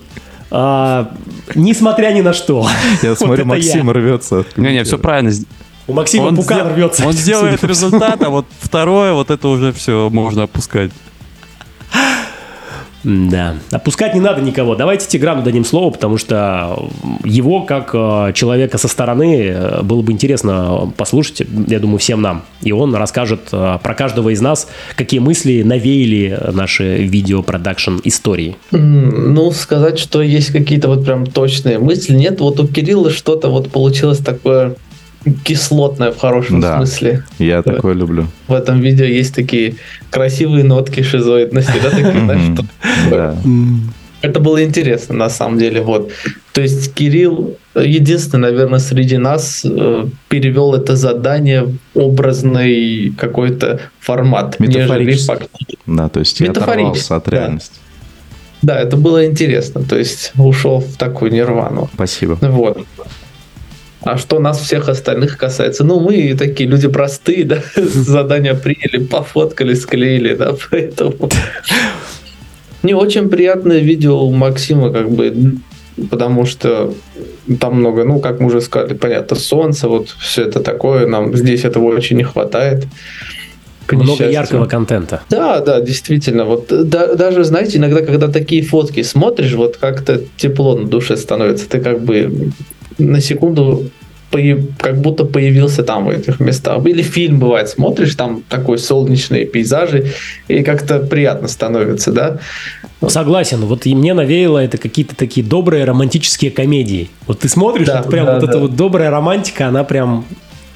[0.51, 1.11] А,
[1.55, 2.67] несмотря ни на что.
[3.01, 3.93] Я Вот смотрю, Максим я.
[3.93, 4.45] рвется.
[4.55, 5.31] Не-не, все правильно.
[5.87, 7.05] У Максима пукан сдел- рвется.
[7.07, 10.91] он сделает результат, а вот второе, вот это уже все можно опускать.
[13.03, 13.55] Да.
[13.71, 14.75] Опускать не надо никого.
[14.75, 16.89] Давайте Тиграну дадим слово, потому что
[17.23, 22.43] его, как э, человека со стороны, э, было бы интересно послушать, я думаю, всем нам.
[22.61, 28.55] И он расскажет э, про каждого из нас, какие мысли навеяли наши видеопродакшн истории.
[28.71, 32.39] Ну, сказать, что есть какие-то вот прям точные мысли, нет.
[32.39, 34.75] Вот у Кирилла что-то вот получилось такое
[35.43, 36.77] кислотное в хорошем Да.
[36.77, 37.23] смысле.
[37.39, 38.27] Я такое люблю.
[38.47, 39.75] В этом видео есть такие
[40.09, 42.59] красивые нотки шизоидности, да, такие, знаешь,
[43.09, 43.37] Да.
[44.21, 46.11] Это было интересно, на самом деле, вот.
[46.51, 54.59] То есть Кирилл единственный, наверное, среди нас э, перевел это задание в образный какой-то формат,
[54.59, 55.47] Метафорический.
[55.85, 57.31] Да, то есть я оторвался от да.
[57.31, 57.75] реальности.
[58.63, 61.89] Да, это было интересно, то есть ушел в такую нирвану.
[61.93, 62.37] Спасибо.
[62.41, 62.85] Вот.
[64.01, 65.83] А что нас всех остальных касается?
[65.83, 71.29] Ну, мы такие люди простые, да, задания приняли, пофоткали, склеили, да, поэтому...
[72.83, 75.55] Не очень приятное видео у Максима, как бы,
[76.09, 76.93] потому что
[77.59, 81.65] там много, ну, как мы уже сказали, понятно, солнце, вот все это такое, нам здесь
[81.65, 82.85] этого очень не хватает.
[83.89, 84.31] Много несчастью.
[84.31, 85.21] яркого контента.
[85.29, 86.45] Да, да, действительно.
[86.45, 91.69] Вот да- даже, знаете, иногда, когда такие фотки смотришь, вот как-то тепло на душе становится.
[91.69, 92.51] Ты как бы
[92.97, 93.89] на секунду
[94.79, 96.85] как будто появился там в этих местах.
[96.85, 100.11] Или фильм бывает, смотришь, там такой солнечные пейзажи,
[100.47, 102.39] и как-то приятно становится, да?
[103.07, 107.09] Согласен, вот и мне навеяло это какие-то такие добрые романтические комедии.
[107.25, 108.59] Вот ты смотришь, Да, это прям да, вот эта да.
[108.59, 110.25] вот добрая романтика, она прям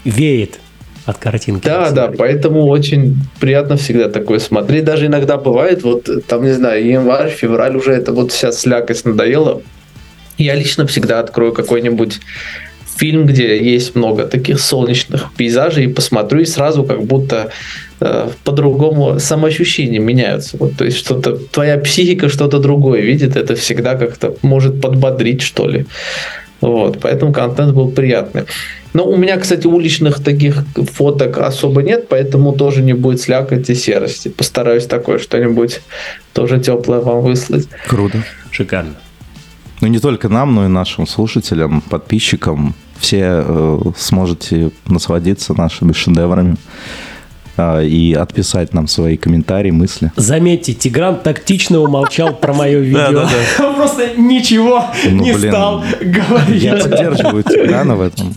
[0.05, 0.59] веет
[1.05, 1.65] от картинки.
[1.65, 4.85] Да, да, поэтому очень приятно всегда такое смотреть.
[4.85, 9.61] Даже иногда бывает, вот там, не знаю, январь, февраль уже это вот вся слякость надоела.
[10.41, 12.19] Я лично всегда открою какой-нибудь
[12.97, 17.49] фильм, где есть много таких солнечных пейзажей, и посмотрю, и сразу как будто
[17.99, 20.57] э, по-другому самоощущения меняются.
[20.57, 25.67] Вот, то есть что-то, твоя психика что-то другое видит, это всегда как-то может подбодрить, что
[25.67, 25.85] ли.
[26.61, 28.43] Вот, поэтому контент был приятный.
[28.93, 34.27] Но у меня, кстати, уличных таких фоток особо нет, поэтому тоже не будет слякоти серости.
[34.27, 35.81] Постараюсь такое что-нибудь
[36.33, 37.67] тоже теплое вам выслать.
[37.87, 38.23] Круто.
[38.51, 38.95] Шикарно.
[39.81, 42.75] Ну, не только нам, но и нашим слушателям, подписчикам.
[42.99, 46.55] Все э, сможете насладиться нашими шедеврами
[47.57, 50.11] э, и отписать нам свои комментарии, мысли.
[50.15, 53.27] Заметьте, Тигран тактично умолчал про мое видео.
[53.59, 56.61] Он просто ничего Ну, не стал говорить.
[56.61, 58.35] Я поддерживаю Тиграна в этом.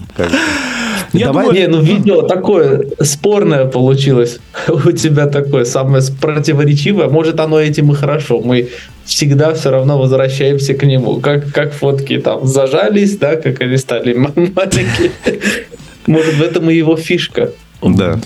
[1.12, 7.08] Я Давай- думаю, Не, ну видео такое спорное получилось у тебя такое, самое противоречивое.
[7.08, 8.40] Может, оно этим и хорошо.
[8.40, 8.68] Мы
[9.04, 11.20] всегда все равно возвращаемся к нему.
[11.20, 15.10] Как, как фотки там зажались, да, как они стали маленькие.
[16.06, 17.50] Может, в этом и его фишка.
[17.82, 18.18] Да.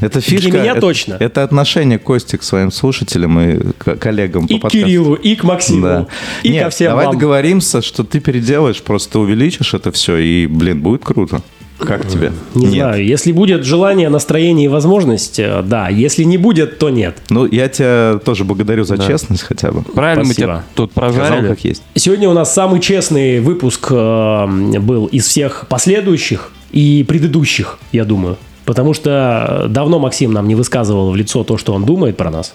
[0.00, 0.50] Это фишка.
[0.58, 1.16] меня это- точно.
[1.20, 4.86] Это отношение Кости к своим слушателям и к коллегам и по к подкасту.
[4.86, 6.06] Кириллу, и к Максиму, Да.
[6.42, 7.14] и Нет, ко всем давай вам.
[7.14, 11.42] договоримся, что ты переделаешь, просто увеличишь это все, и, блин, будет круто.
[11.78, 12.32] Как тебе?
[12.54, 12.74] Не Нет.
[12.74, 15.88] знаю, если будет желание, настроение и возможность, э, да.
[15.88, 17.18] Если не будет, то нет.
[17.28, 19.82] Ну, я тебя тоже благодарю за честность хотя бы.
[19.82, 20.46] Правильно Спасибо.
[20.46, 21.48] мы тебя тут Сказал, прожарили.
[21.48, 21.82] как есть.
[21.94, 24.46] Сегодня у нас самый честный выпуск э,
[24.80, 28.36] был из всех последующих и предыдущих, я думаю.
[28.64, 32.54] Потому что давно Максим нам не высказывал в лицо то, что он думает про нас.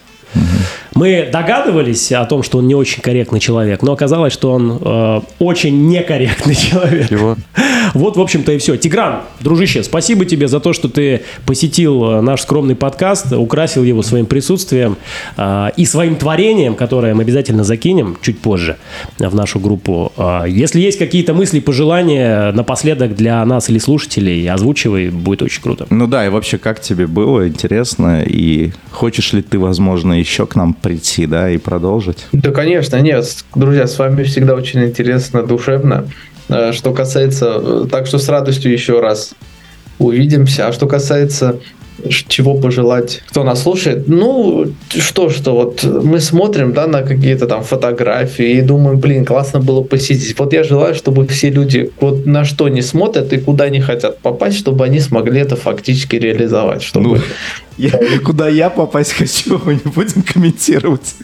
[0.94, 5.22] Мы догадывались о том, что он не очень корректный человек, но оказалось, что он э,
[5.40, 7.10] очень некорректный человек.
[7.10, 7.38] Его.
[7.94, 8.76] Вот, в общем-то, и все.
[8.78, 14.02] Тигран, дружище, спасибо тебе за то, что ты посетил э, наш скромный подкаст, украсил его
[14.04, 14.98] своим присутствием
[15.38, 18.78] э, и своим творением, которое мы обязательно закинем чуть позже
[19.18, 20.12] в нашу группу.
[20.18, 25.88] Э, если есть какие-то мысли, пожелания напоследок для нас или слушателей, озвучивай, будет очень круто.
[25.90, 30.56] Ну да, и вообще, как тебе было интересно, и хочешь ли ты, возможно, еще к
[30.56, 32.26] нам прийти, да, и продолжить?
[32.32, 33.26] Да, конечно, нет.
[33.56, 36.06] Друзья, с вами всегда очень интересно, душевно.
[36.50, 37.60] Э, Что касается...
[37.62, 39.34] э, Так что с радостью еще раз
[40.00, 40.68] увидимся.
[40.68, 41.60] А что касается
[42.10, 47.46] ш- чего пожелать, кто нас слушает, ну, что, что, вот мы смотрим, да, на какие-то
[47.46, 50.38] там фотографии и думаем, блин, классно было посетить.
[50.40, 54.20] Вот я желаю, чтобы все люди вот на что не смотрят и куда не хотят
[54.20, 56.82] попасть, чтобы они смогли это фактически реализовать.
[56.82, 57.10] Чтобы...
[57.10, 57.18] Ну,
[57.90, 61.16] я- куда я попасть хочу, мы не будем комментировать.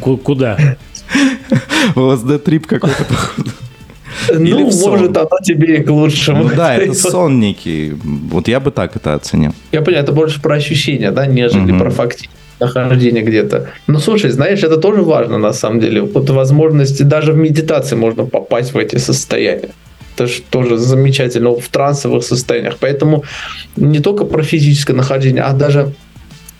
[0.00, 0.56] Ку- Куда?
[1.96, 3.50] ЛСД-трип какой-то, походу.
[4.30, 4.90] или ну, в сон.
[4.90, 6.44] может, оно тебе и к лучшему.
[6.44, 7.94] Ну да, это сон некий.
[8.30, 9.52] Вот я бы так это оценил.
[9.72, 11.78] Я понял, это больше про ощущения, да, нежели Мгм.
[11.78, 12.28] про факти.
[12.60, 13.70] нахождение где-то.
[13.86, 16.02] Ну, слушай, знаешь, это тоже важно на самом деле.
[16.02, 19.70] Вот возможности даже в медитации можно попасть в эти состояния.
[20.20, 22.76] Это же тоже замечательно в трансовых состояниях.
[22.80, 23.24] Поэтому
[23.76, 25.92] не только про физическое нахождение, а даже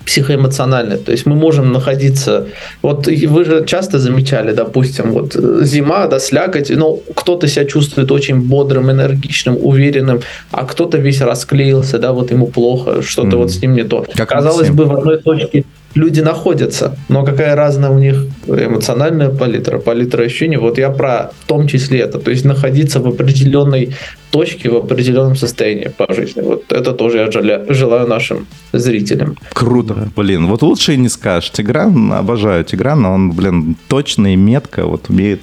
[0.07, 0.97] психоэмоциональное.
[0.97, 2.47] То есть мы можем находиться...
[2.83, 8.11] Вот вы же часто замечали, допустим, вот э, зима, да, слякоть, ну, кто-то себя чувствует
[8.11, 10.21] очень бодрым, энергичным, уверенным,
[10.51, 13.37] а кто-то весь расклеился, да, вот ему плохо, что-то mm.
[13.37, 14.07] вот с ним не то.
[14.15, 15.65] Как Казалось бы, в одной точке
[15.95, 20.57] люди находятся, но какая разная у них эмоциональная палитра, палитра ощущений.
[20.57, 23.95] Вот я про в том числе это, то есть находиться в определенной
[24.31, 26.43] точке, в определенном состоянии по жизни.
[26.43, 29.37] Вот это тоже я желаю, желаю нашим зрителям.
[29.53, 30.47] Круто, блин.
[30.47, 31.51] Вот лучше и не скажешь.
[31.51, 35.41] Тигран, обожаю Тиграна, он, блин, точно и метко вот умеет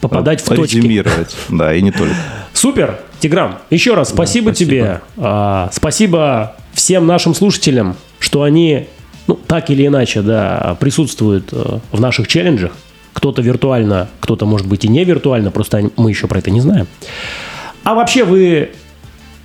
[0.00, 0.82] попадать в точки.
[1.48, 2.14] Да, и не только.
[2.52, 4.70] Супер, Тигран, еще раз спасибо, да, спасибо.
[4.70, 5.00] тебе.
[5.16, 8.88] А, спасибо всем нашим слушателям, что они
[9.32, 12.72] ну, так или иначе, да, присутствует э, в наших челленджах.
[13.14, 16.86] Кто-то виртуально, кто-то, может быть, и не виртуально, просто мы еще про это не знаем.
[17.82, 18.70] А вообще вы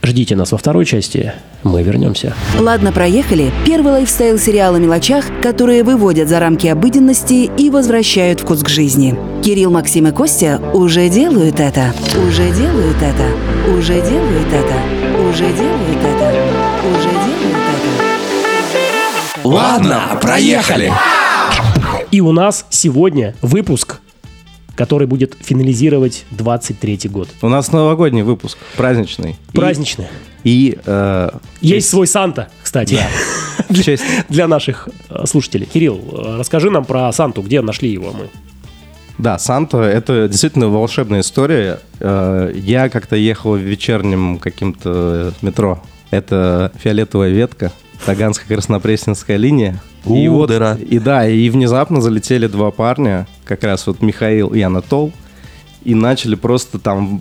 [0.04, 1.32] ждите нас во второй части,
[1.64, 2.34] мы вернемся.
[2.60, 3.52] Ладно, проехали.
[3.66, 9.16] Первый лайфстайл-сериал о мелочах, которые выводят за рамки обыденности и возвращают вкус к жизни.
[9.42, 11.94] Кирилл, Максим и Костя уже делают это.
[12.28, 13.26] Уже делают это.
[13.78, 15.30] Уже делают это.
[15.30, 16.34] Уже делают это.
[16.90, 17.37] Уже делают это.
[19.44, 20.92] Ладно, проехали.
[22.12, 24.00] И у нас сегодня выпуск,
[24.76, 27.30] который будет финализировать 23 год.
[27.42, 29.36] У нас новогодний выпуск, праздничный.
[29.54, 30.08] Праздничный.
[30.44, 30.78] И...
[30.86, 31.30] э,
[31.62, 33.00] Есть свой Санта, кстати,
[33.70, 34.04] для, честь.
[34.30, 35.66] для наших э, слушателей.
[35.66, 38.30] Кирилл, э, расскажи нам про Санту, где нашли его мы.
[39.18, 41.80] Да, Санта— это действительно волшебная история.
[42.00, 45.82] Э, Я как-то ехал в вечернем каким-то метро.
[46.12, 47.74] Это фиолетовая ветка,
[48.06, 49.82] Таганская Краснопресненская линия.
[50.06, 50.76] У, и вот, дыра.
[50.76, 55.12] И да, и внезапно залетели два парня, как раз вот Михаил и Анатол,
[55.84, 57.20] и начали просто там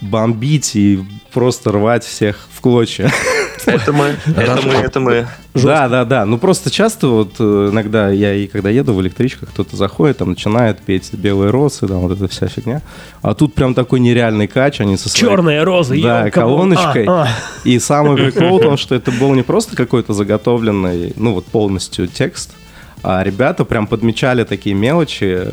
[0.00, 1.00] бомбить и
[1.32, 3.10] просто рвать всех в клочья.
[3.66, 5.26] Это мы, это мы, это мы.
[5.52, 6.24] Да, да, да.
[6.24, 10.30] Ну просто часто вот э, иногда я и когда еду в электричках, кто-то заходит, там
[10.30, 12.80] начинает петь белые розы, там вот эта вся фигня.
[13.20, 15.30] А тут прям такой нереальный кач, они со своей...
[15.30, 17.04] Черные розы, Да, колоночкой.
[17.06, 17.28] А, а.
[17.64, 22.06] И самый прикол в том, что это был не просто какой-то заготовленный, ну вот полностью
[22.06, 22.54] текст,
[23.02, 25.46] а ребята прям подмечали такие мелочи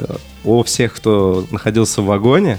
[0.46, 2.58] о всех, кто находился в вагоне,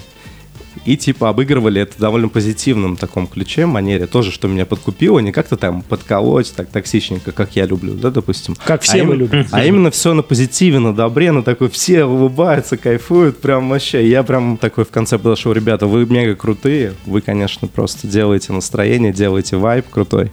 [0.88, 5.58] и типа обыгрывали это довольно позитивном таком ключе, манере, тоже, что меня подкупило, не как-то
[5.58, 8.56] там подколоть так токсичненько, как я люблю, да, допустим.
[8.64, 9.46] Как все а мы им, любим.
[9.50, 14.08] А именно все на позитиве, на добре, на такой, все улыбаются, кайфуют, прям вообще.
[14.08, 19.12] Я прям такой в конце подошел, ребята, вы мега крутые, вы, конечно, просто делаете настроение,
[19.12, 20.32] делаете вайб крутой.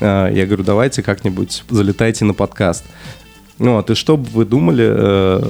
[0.00, 2.84] А, я говорю, давайте как-нибудь залетайте на подкаст.
[3.58, 5.42] Ну, вот, и что бы вы думали, э,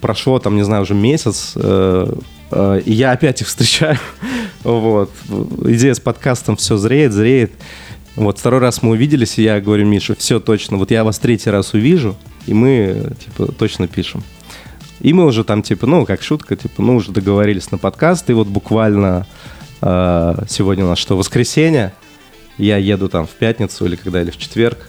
[0.00, 2.14] прошло там, не знаю, уже месяц, э, Э,
[2.52, 3.98] и я опять их встречаю.
[4.64, 5.10] вот.
[5.64, 7.52] Идея с подкастом все зреет, зреет.
[8.16, 11.50] Вот второй раз мы увиделись, и я говорю, Миша, все точно, вот я вас третий
[11.50, 14.22] раз увижу, и мы, типа, точно пишем.
[15.00, 18.32] И мы уже там, типа, ну, как шутка, типа, ну, уже договорились на подкаст, и
[18.32, 19.26] вот буквально
[19.82, 21.92] э, сегодня у нас что, воскресенье,
[22.56, 24.88] я еду там в пятницу или когда, или в четверг.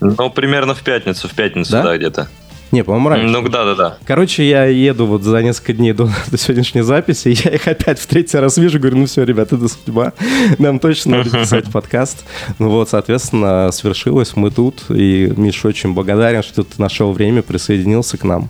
[0.00, 2.28] Ну, примерно в пятницу, в пятницу, да, да где-то.
[2.74, 3.28] Не, по-моему, раньше.
[3.28, 3.98] Ну, да-да-да.
[4.04, 8.00] Короче, я еду вот за несколько дней до, до сегодняшней записи, и я их опять
[8.00, 10.12] в третий раз вижу, говорю, ну все, ребята, это судьба,
[10.58, 12.24] нам точно надо писать подкаст.
[12.58, 18.18] Ну вот, соответственно, свершилось, мы тут, и Миша очень благодарен, что ты нашел время, присоединился
[18.18, 18.48] к нам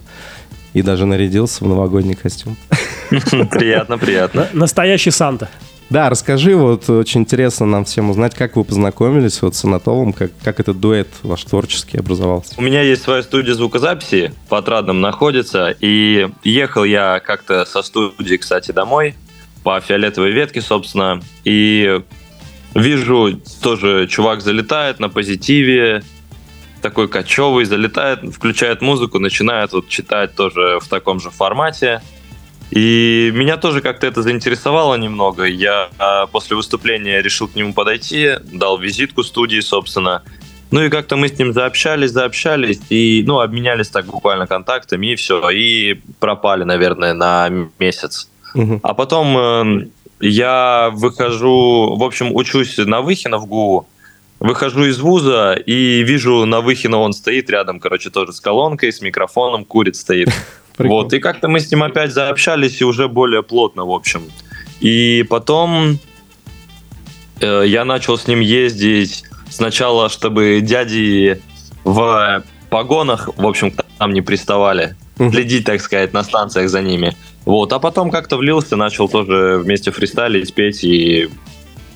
[0.72, 2.56] и даже нарядился в новогодний костюм.
[3.50, 4.48] Приятно, приятно.
[4.54, 5.50] Настоящий Санта.
[5.90, 10.32] Да, расскажи, вот очень интересно нам всем узнать, как вы познакомились вот с Анатолом, как,
[10.42, 12.54] как этот дуэт ваш творческий образовался.
[12.56, 18.36] У меня есть своя студия звукозаписи, в Отрадном находится, и ехал я как-то со студии,
[18.36, 19.14] кстати, домой,
[19.62, 22.00] по фиолетовой ветке, собственно, и
[22.74, 26.02] вижу, тоже чувак залетает на позитиве,
[26.82, 32.02] такой кочевый, залетает, включает музыку, начинает вот читать тоже в таком же формате.
[32.70, 35.44] И меня тоже как-то это заинтересовало немного.
[35.44, 40.22] Я а, после выступления решил к нему подойти, дал визитку студии, собственно.
[40.70, 45.16] Ну и как-то мы с ним заобщались, заобщались, и, ну, обменялись так буквально контактами, и
[45.16, 45.48] все.
[45.50, 47.48] И пропали, наверное, на
[47.78, 48.28] месяц.
[48.54, 48.80] Угу.
[48.82, 49.86] А потом э,
[50.20, 53.86] я выхожу, в общем, учусь на Выхино в ГУ,
[54.40, 59.00] выхожу из вуза и вижу на Выхино он стоит рядом, короче, тоже с колонкой, с
[59.00, 60.28] микрофоном, курит стоит.
[60.76, 61.02] Прикольно.
[61.02, 64.24] Вот, и как-то мы с ним опять заобщались и уже более плотно, в общем.
[64.80, 65.98] И потом
[67.40, 71.40] э, я начал с ним ездить сначала, чтобы дяди
[71.84, 74.96] в погонах, в общем, к нам не приставали.
[75.16, 77.16] Следить, так сказать, на станциях за ними.
[77.44, 81.28] Вот, а потом как-то влился, начал тоже вместе фристайлить, петь, и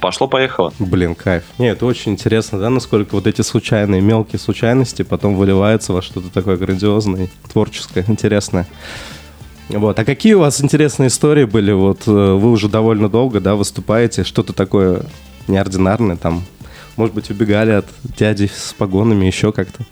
[0.01, 0.73] пошло-поехало.
[0.79, 1.45] Блин, кайф.
[1.59, 6.31] Не, это очень интересно, да, насколько вот эти случайные, мелкие случайности потом выливаются во что-то
[6.31, 8.67] такое грандиозное, творческое, интересное.
[9.69, 9.99] Вот.
[9.99, 11.73] А какие у вас интересные истории были?
[11.73, 15.03] Вот э, вы уже довольно долго, да, выступаете, что-то такое
[15.47, 16.45] неординарное там,
[16.97, 19.85] может быть, убегали от дяди с погонами, еще как-то.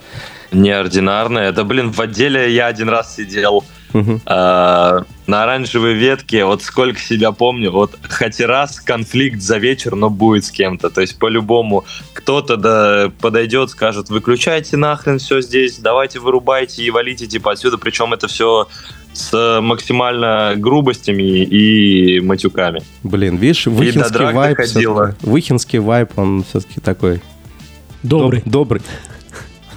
[0.53, 1.39] Неординарно.
[1.39, 6.45] Это, блин, в отделе я один раз сидел э, на оранжевой ветке.
[6.45, 7.71] Вот сколько себя помню.
[7.71, 10.91] Вот хоть раз конфликт за вечер, но будет с кем-то.
[10.91, 17.27] То есть по-любому кто-то да, подойдет, скажет, выключайте нахрен все здесь, давайте вырубайте и валите
[17.27, 17.79] типа отсюда.
[17.79, 18.69] Причем это все
[19.13, 22.83] с максимально грубостями и матюками.
[23.03, 24.59] Блин, видишь, выхинский вайп,
[25.23, 27.23] выхинский вайп, он все-таки такой
[28.07, 28.41] Добрый.
[28.41, 28.83] Доб- добрый.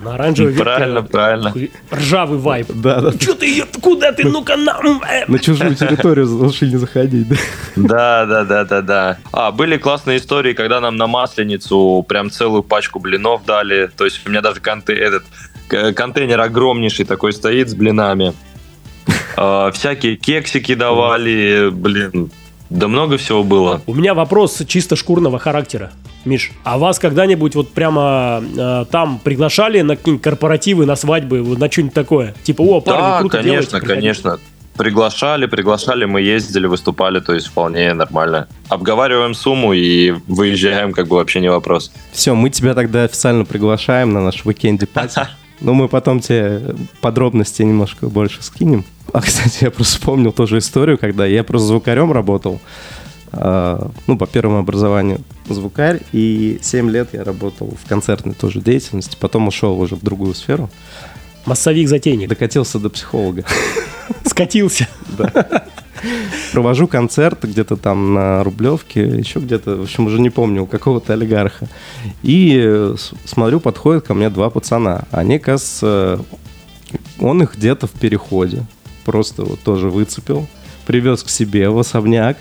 [0.01, 1.53] На оранжевой ветке Правильно, правильно.
[1.91, 2.67] Ржавый вайп.
[2.73, 3.17] Да, да.
[3.17, 5.01] Че ты ее, куда ты, ну-ка нам.
[5.03, 5.25] э.
[5.27, 7.35] На чужую территорию лучше не заходить, да?
[7.75, 9.17] Да, да, да, да, да.
[9.31, 13.89] А, были классные истории, когда нам на Масленицу прям целую пачку блинов дали.
[13.95, 15.23] То есть у меня даже этот
[15.95, 18.33] контейнер огромнейший такой стоит с блинами.
[19.35, 22.31] А, всякие кексики давали, блин.
[22.69, 23.81] Да много всего было.
[23.87, 25.91] У меня вопрос чисто шкурного характера.
[26.25, 31.57] Миш, а вас когда-нибудь вот прямо э, там приглашали на какие-нибудь корпоративы, на свадьбы, вот
[31.57, 32.35] на что-нибудь такое?
[32.43, 33.95] Типа, о, парни, да, круто конечно, делаете, приходите».
[33.95, 34.39] конечно.
[34.77, 38.47] Приглашали, приглашали, мы ездили, выступали, то есть вполне нормально.
[38.69, 41.91] Обговариваем сумму и выезжаем, как бы вообще не вопрос.
[42.13, 45.19] Все, мы тебя тогда официально приглашаем на наш уикенде пати.
[45.61, 48.85] Ну, мы потом тебе подробности немножко больше скинем.
[49.11, 52.59] А, кстати, я просто вспомнил тоже историю, когда я просто звукарем работал.
[53.31, 56.01] А, Ну, по первому образованию звукарь.
[56.13, 59.17] И 7 лет я работал в концертной тоже деятельности.
[59.19, 60.69] Потом ушел уже в другую сферу.
[61.45, 62.29] Массовик-затейник.
[62.29, 63.43] Докатился до психолога.
[64.25, 64.87] Скатился.
[66.53, 71.13] Провожу концерт где-то там на Рублевке, еще где-то, в общем, уже не помню, у какого-то
[71.13, 71.67] олигарха.
[72.23, 72.95] И э,
[73.25, 75.03] смотрю, подходят ко мне два пацана.
[75.11, 76.19] Они, кажется,
[77.19, 78.63] он их где-то в переходе
[79.09, 80.47] просто вот тоже выцепил,
[80.85, 82.37] привез к себе в особняк.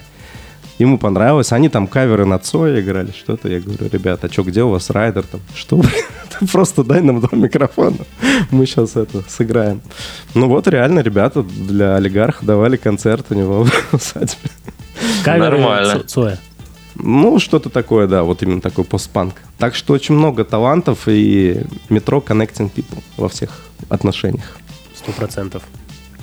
[0.78, 1.52] Ему понравилось.
[1.52, 3.48] Они там каверы на Цоя играли, что-то.
[3.48, 5.40] Я говорю, ребята, а что, где у вас райдер там?
[5.54, 5.82] Что,
[6.52, 7.96] просто дай нам два микрофона.
[8.50, 9.80] Мы сейчас это сыграем.
[10.34, 14.50] Ну вот реально ребята для олигарха давали концерт у него в усадьбе.
[15.24, 15.94] Камеры Нормально.
[16.00, 16.38] Цо- Цоя.
[17.00, 19.34] Ну, что-то такое, да, вот именно такой постпанк.
[19.58, 23.50] Так что очень много талантов и метро connecting people во всех
[23.88, 24.56] отношениях.
[24.96, 25.62] Сто процентов.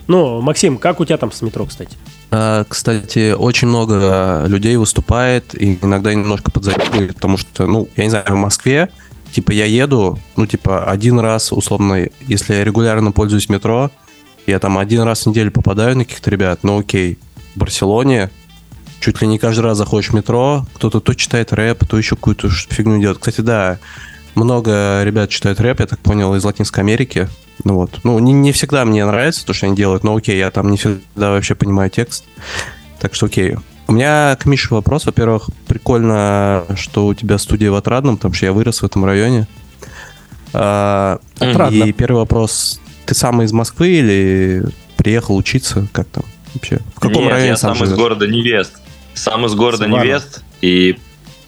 [0.07, 1.95] Ну, Максим, как у тебя там с метро, кстати?
[2.37, 8.09] А, Кстати, очень много людей выступает, и иногда немножко подзапихивает, потому что, ну, я не
[8.09, 8.89] знаю, в Москве,
[9.31, 13.89] типа, я еду, ну, типа, один раз, условно, если я регулярно пользуюсь метро,
[14.47, 17.17] я там один раз в неделю попадаю на каких-то ребят, ну, окей.
[17.55, 18.29] В Барселоне
[18.99, 22.49] чуть ли не каждый раз заходишь в метро, кто-то то читает рэп, то еще какую-то
[22.49, 23.19] фигню делает.
[23.19, 23.79] Кстати, да,
[24.35, 27.29] много ребят читают рэп, я так понял, из Латинской Америки.
[27.63, 27.99] Ну вот.
[28.03, 30.77] Ну, не, не всегда мне нравится то, что они делают, но окей, я там не
[30.77, 32.25] всегда вообще понимаю текст.
[32.99, 33.55] Так что окей.
[33.87, 35.05] У меня к Мише вопрос.
[35.05, 39.47] Во-первых, прикольно, что у тебя студия в Отрадном, потому что я вырос в этом районе.
[40.53, 41.83] А, Отрадно.
[41.83, 42.79] и первый вопрос.
[43.05, 44.65] Ты сам из Москвы или
[44.97, 45.87] приехал учиться?
[45.91, 46.79] Как там вообще?
[46.95, 48.73] В каком Нет, районе я сам сам из города Невест.
[49.13, 49.87] Сам из города.
[49.87, 50.43] Невест.
[50.61, 50.97] И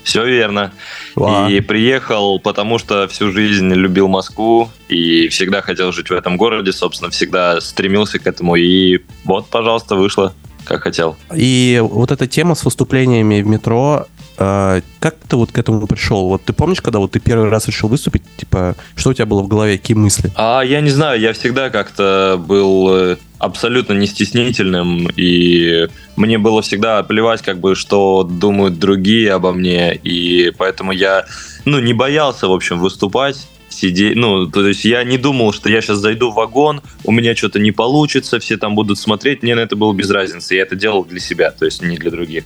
[0.08, 0.72] все верно.
[1.18, 1.54] Ладно.
[1.54, 6.72] И приехал, потому что всю жизнь любил Москву и всегда хотел жить в этом городе,
[6.72, 8.56] собственно, всегда стремился к этому.
[8.56, 10.34] И вот, пожалуйста, вышло,
[10.64, 11.18] как хотел.
[11.36, 14.08] И вот эта тема с выступлениями в метро,
[14.38, 16.28] э, как ты вот к этому пришел?
[16.28, 19.42] Вот ты помнишь, когда вот ты первый раз решил выступить, типа, что у тебя было
[19.42, 20.32] в голове, какие мысли?
[20.36, 26.62] А я не знаю, я всегда как-то был э, абсолютно не стеснительным, и мне было
[26.62, 31.26] всегда плевать, как бы, что думают другие обо мне, и поэтому я,
[31.66, 35.82] ну, не боялся, в общем, выступать, сидеть, ну, то есть я не думал, что я
[35.82, 39.62] сейчас зайду в вагон, у меня что-то не получится, все там будут смотреть, мне на
[39.62, 42.44] это было без разницы, я это делал для себя, то есть не для других.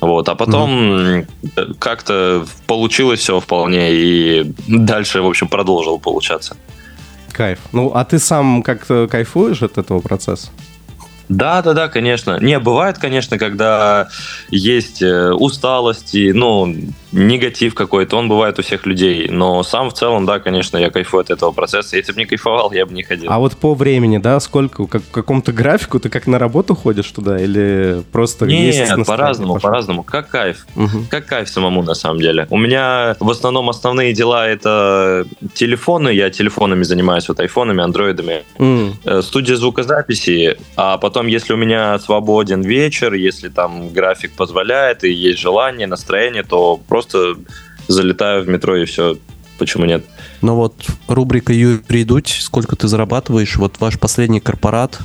[0.00, 1.26] Вот, а потом м,
[1.78, 6.56] как-то получилось все вполне, и дальше, в общем, продолжил получаться.
[7.32, 7.58] Кайф.
[7.72, 10.48] Ну, а ты сам как-то кайфуешь от этого процесса?
[11.28, 12.38] Да, да, да, конечно.
[12.40, 14.08] Не, бывает, конечно, когда
[14.50, 16.74] есть э, усталости, ну,
[17.12, 19.28] негатив какой-то, он бывает у всех людей.
[19.28, 21.96] Но сам в целом, да, конечно, я кайфую от этого процесса.
[21.96, 23.30] Если бы не кайфовал, я бы не ходил.
[23.30, 27.38] А вот по времени, да, сколько, как, какому-то графику, ты как на работу ходишь туда
[27.38, 30.02] или просто есть Нет, настроение, по-разному, по-разному.
[30.02, 30.66] Как кайф.
[30.74, 31.06] Мгм.
[31.08, 32.46] Как кайф самому, на самом деле.
[32.50, 36.10] У меня в основном основные дела это телефоны.
[36.10, 38.44] Я телефонами занимаюсь, вот айфонами, андроидами.
[38.58, 45.10] Э, Студия звукозаписи, а потом, если у меня свободен вечер, если там график позволяет и
[45.10, 47.36] есть желание, настроение, то просто
[47.88, 49.16] залетаю в метро и все.
[49.58, 50.04] Почему нет?
[50.42, 50.74] Но вот
[51.08, 54.98] рубрика Юрий Дудь, сколько ты зарабатываешь, вот ваш последний корпорат,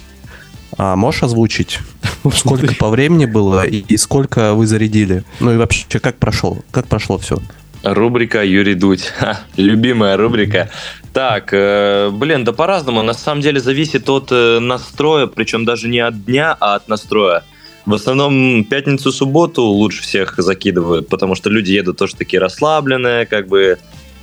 [0.77, 1.79] а можешь озвучить,
[2.33, 5.23] сколько по времени было и, и сколько вы зарядили?
[5.39, 7.37] Ну и вообще, как прошел, как прошло все?
[7.83, 9.05] Рубрика Юрий Дудь.
[9.05, 10.69] Ха, любимая рубрика.
[11.13, 13.03] Так, э, блин, да по-разному.
[13.03, 17.43] На самом деле зависит от э, настроя, причем даже не от дня, а от настроя.
[17.85, 23.47] В основном пятницу, субботу лучше всех закидывают, потому что люди едут тоже такие расслабленные, как
[23.47, 23.77] бы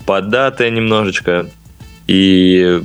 [0.06, 1.50] поддатые немножечко.
[2.06, 2.80] И...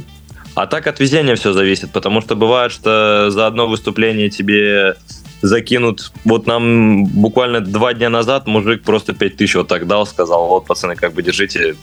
[0.55, 4.95] А так от везения все зависит, потому что бывает, что за одно выступление тебе
[5.41, 6.11] закинут.
[6.25, 10.95] Вот нам буквально два дня назад мужик просто 5000 вот так дал, сказал, вот, пацаны,
[10.95, 11.75] как бы держите,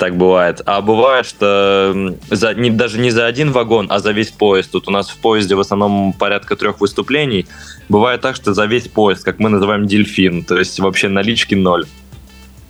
[0.00, 0.62] так бывает.
[0.64, 4.70] А бывает, что за, не, даже не за один вагон, а за весь поезд.
[4.70, 7.46] Тут у нас в поезде в основном порядка трех выступлений.
[7.90, 11.84] Бывает так, что за весь поезд, как мы называем дельфин, то есть вообще налички ноль.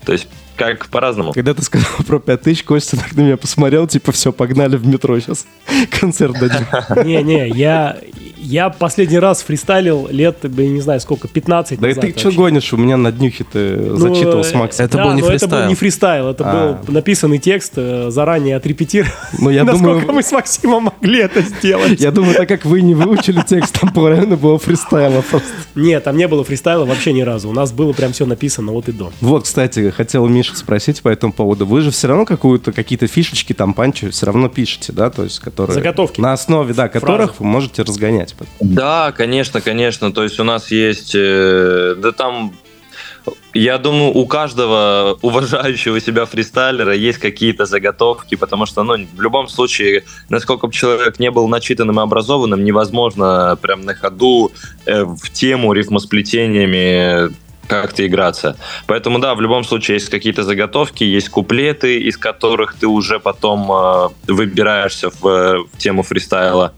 [0.05, 0.27] То есть
[0.57, 1.33] как по-разному.
[1.33, 5.19] Когда ты сказал про 5000, Костя так на меня посмотрел, типа, все, погнали в метро
[5.21, 5.47] сейчас.
[6.01, 6.67] Концерт дадим.
[7.07, 7.97] Не-не, я,
[8.41, 12.33] я последний раз фристайлил лет, блин, не знаю сколько, 15 Да и назад ты что
[12.33, 12.73] гонишь?
[12.73, 14.87] У меня на днюхе ты Ну, зачитывал с э, Максом.
[14.87, 15.63] Это да, был не но это фристайл.
[15.63, 16.73] был не фристайл, это А.
[16.85, 19.13] был написанный текст, э, заранее отрепетирован.
[19.39, 22.01] Ну, я Насколько думаю, мы с Максимом могли это сделать?
[22.01, 25.49] я думаю, так как вы не выучили текст, там половина было фристайла просто.
[25.75, 27.49] Нет, там не было фристайла вообще ни разу.
[27.49, 29.13] У нас было прям все написано от и до.
[29.21, 31.67] Вот, кстати, хотел Миша спросить по этому поводу.
[31.67, 35.11] Вы же все равно какую-то, какие-то фишечки, там, панчи все равно пишете, да?
[35.11, 35.75] То есть, которые...
[35.75, 36.21] Заготовки.
[36.21, 38.30] На основе, да, которых вы можете разгонять.
[38.61, 40.13] Да, конечно, конечно.
[40.13, 42.53] То есть у нас есть, э, да там,
[43.55, 49.49] я думаю, у каждого уважающего себя фристайлера есть какие-то заготовки, потому что, ну, в любом
[49.49, 54.53] случае, насколько бы человек не был начитанным и образованным, невозможно прям на ходу
[54.87, 57.33] э, в тему рифмосплетениями
[57.71, 58.57] как-то играться.
[58.87, 63.71] Поэтому, да, в любом случае есть какие-то заготовки, есть куплеты, из которых ты уже потом
[63.71, 66.73] э, выбираешься в, в тему фристайла.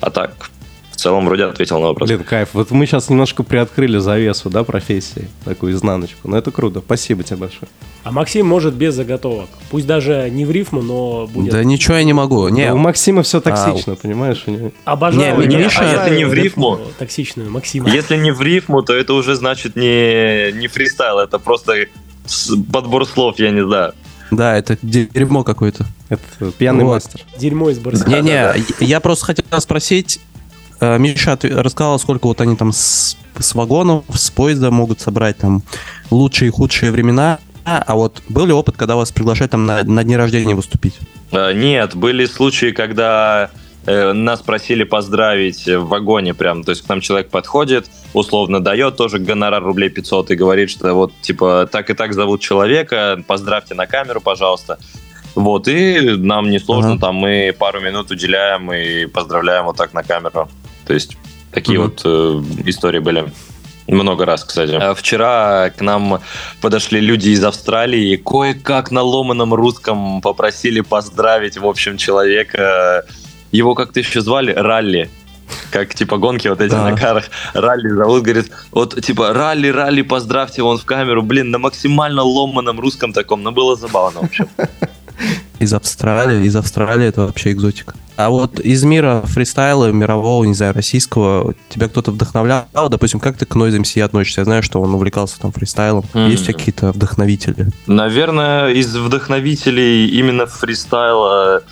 [0.00, 0.50] А так,
[0.98, 2.08] целом, вроде ответил на вопрос.
[2.08, 2.50] Блин, кайф.
[2.52, 6.28] Вот мы сейчас немножко приоткрыли завесу, да, профессии, такую изнаночку.
[6.28, 6.80] Но это круто.
[6.80, 7.68] Спасибо тебе большое.
[8.04, 9.48] А Максим может без заготовок.
[9.70, 11.52] Пусть даже не в рифму, но будет...
[11.52, 12.48] Да ничего я не могу.
[12.48, 14.42] Не, Да у Максима все А, токсично, понимаешь?
[14.46, 15.36] у него- Обожаю.
[15.46, 17.90] Не, я Миша- обожаю если не в рифму- Токсичную Максима.
[17.90, 21.74] Если не в рифму, то это уже значит не, не фристайл, это просто
[22.72, 23.92] подбор слов, я не знаю.
[24.30, 25.86] да, это дерьмо какое-то.
[26.10, 26.22] Это
[26.56, 26.94] пьяный Вот.
[26.94, 27.20] мастер.
[27.38, 28.14] Дерьмо из Барселоны.
[28.22, 30.20] Не-не, я просто хотел спросить,
[30.80, 35.62] Миша отв- рассказал, сколько вот они там с, с вагонов, с поезда могут собрать там
[36.10, 37.38] лучшие и худшие времена.
[37.64, 40.98] А вот был ли опыт, когда вас приглашают там на, на дне рождения выступить?
[41.32, 43.50] Э, Нет, были случаи, когда
[43.84, 48.96] э, нас просили поздравить в вагоне прям, то есть к нам человек подходит, условно дает
[48.96, 53.74] тоже гонорар рублей 500 и говорит, что вот типа так и так зовут человека, поздравьте
[53.74, 54.78] на камеру, пожалуйста.
[55.34, 57.00] Вот, и нам несложно, Ага.
[57.00, 60.48] там мы пару минут уделяем и поздравляем вот так на камеру.
[60.88, 61.16] То есть
[61.52, 61.88] такие Мгм.
[61.88, 63.30] вот э, истории были.
[63.86, 64.72] Много раз, кстати.
[64.72, 66.20] А Вчера к нам
[66.60, 73.04] подошли люди из Австралии и кое-как на ломаном русском попросили поздравить, в общем, человека.
[73.52, 75.08] Его как-то еще звали Ралли.
[75.70, 76.90] Как типа гонки вот эти Да.
[76.90, 77.24] на карах.
[77.54, 81.22] Ралли зовут, говорит, вот типа ралли, ралли, поздравьте вон в камеру.
[81.22, 84.48] Блин, на максимально ломаном русском таком, но было забавно, в общем.
[85.58, 87.94] Из Австралии, из Австралии это вообще экзотика.
[88.16, 92.66] А вот из мира фристайла, мирового, не знаю, российского, тебя кто-то вдохновлял?
[92.88, 94.40] Допустим, как ты к Noise MC относишься?
[94.40, 96.04] Я знаю, что он увлекался там фристайлом.
[96.14, 96.28] Мгм.
[96.28, 97.68] Есть какие-то вдохновители?
[97.86, 101.62] Наверное, из вдохновителей именно фристайла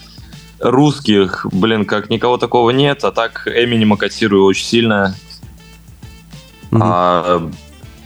[0.61, 5.15] русских, блин, как никого такого нет, а так Эминема котирую очень сильно.
[6.71, 6.83] Мгм.
[6.85, 7.51] А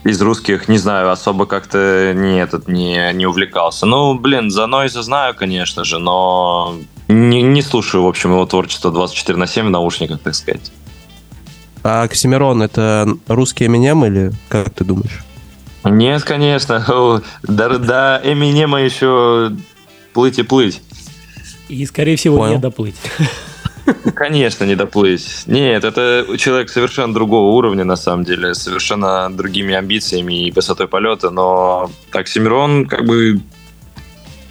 [0.05, 3.86] из русских, не знаю, особо как-то не, этот, не, не увлекался.
[3.86, 6.76] Ну, блин, за Нойза знаю, конечно же, но
[7.09, 10.72] не, не слушаю, в общем, его творчество 24 на 7 в наушниках, так сказать.
[11.82, 15.24] А Оксимирон это русский Эминем или как ты думаешь?
[15.84, 17.22] Нет, конечно.
[17.42, 19.53] До, до Эминема еще
[20.12, 20.82] плыть и плыть.
[21.68, 22.55] И, скорее всего, Понял.
[22.55, 22.96] не доплыть.
[24.14, 25.45] Конечно, не доплыть.
[25.47, 31.30] Нет, это человек совершенно другого уровня, на самом деле, совершенно другими амбициями и высотой полета,
[31.30, 33.41] но Оксимирон как бы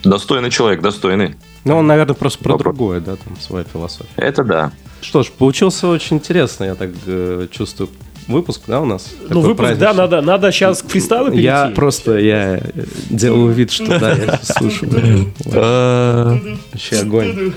[0.04, 1.36] достойный человек, достойный.
[1.66, 2.76] Ну, он, наверное, просто про Вопрос.
[2.76, 4.10] другое, да, там своя философия.
[4.16, 4.72] Это да.
[5.02, 7.90] Что ж, получился очень интересно, я так э, чувствую.
[8.30, 9.08] Выпуск, да, у нас?
[9.28, 9.96] Ну, выпуск, да, праздничный.
[9.96, 11.46] надо, надо сейчас к фристайлу перейти.
[11.46, 12.62] Я просто, я
[13.10, 15.34] делаю вид, что да, я слушаю.
[15.46, 16.38] Э,
[16.72, 17.54] Вообще огонь.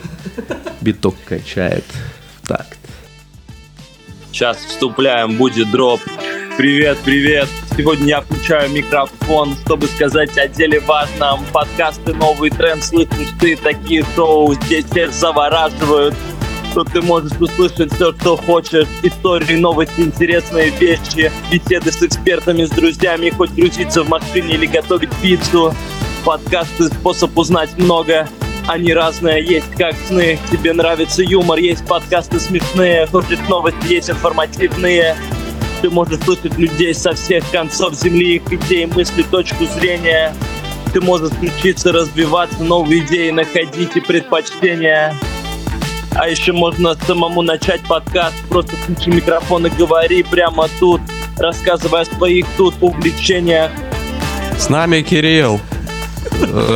[0.80, 1.84] Биток качает.
[2.48, 2.66] Так.
[4.32, 6.00] Сейчас вступляем, будет дроп.
[6.56, 7.48] Привет, привет.
[7.76, 11.40] Сегодня я включаю микрофон, чтобы сказать о деле важном.
[11.52, 16.14] Подкасты «Новый тренд» слышишь ты, такие шоу здесь всех завораживают.
[16.72, 18.86] Что ты можешь услышать все, что хочешь.
[19.02, 21.30] Истории, новости, интересные вещи.
[21.50, 23.28] Беседы с экспертами, с друзьями.
[23.28, 25.74] Хоть грузиться в машине или готовить пиццу.
[26.24, 28.26] Подкасты– способ узнать много.
[28.66, 30.38] Они разные, есть как сны.
[30.50, 33.06] Тебе нравится юмор, есть подкасты смешные.
[33.06, 35.14] Хочешь новости, есть информативные.
[35.82, 40.32] Ты можешь слышать людей со всех концов земли, их идей, мысли, точку зрения.
[40.94, 45.14] Ты можешь учиться, развиваться, новые идеи находить и предпочтения.
[46.14, 51.00] А еще можно самому начать подкаст, просто включи микрофон и говори прямо тут,
[51.38, 53.70] рассказывая о своих тут увлечениях.
[54.58, 55.60] С нами Кирилл.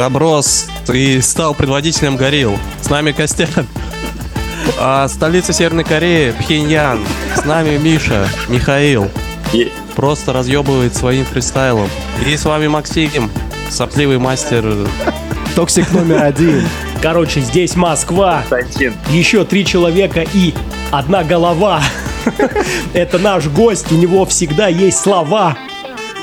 [0.00, 2.58] Оброс и стал предводителем горилл.
[2.80, 3.66] С нами Костян.
[4.78, 7.00] А столица Северной Кореи Пхеньян.
[7.36, 9.10] С нами Миша, Михаил.
[9.94, 11.88] Просто разъебывает своим фристайлом.
[12.26, 13.30] И с вами Максим,
[13.70, 14.88] сопливый мастер.
[15.54, 16.66] Токсик номер один.
[17.02, 18.94] Короче, здесь Москва, Константин.
[19.10, 20.54] еще три человека и
[20.90, 21.82] одна голова.
[22.92, 25.56] Это наш гость, у него всегда есть слова.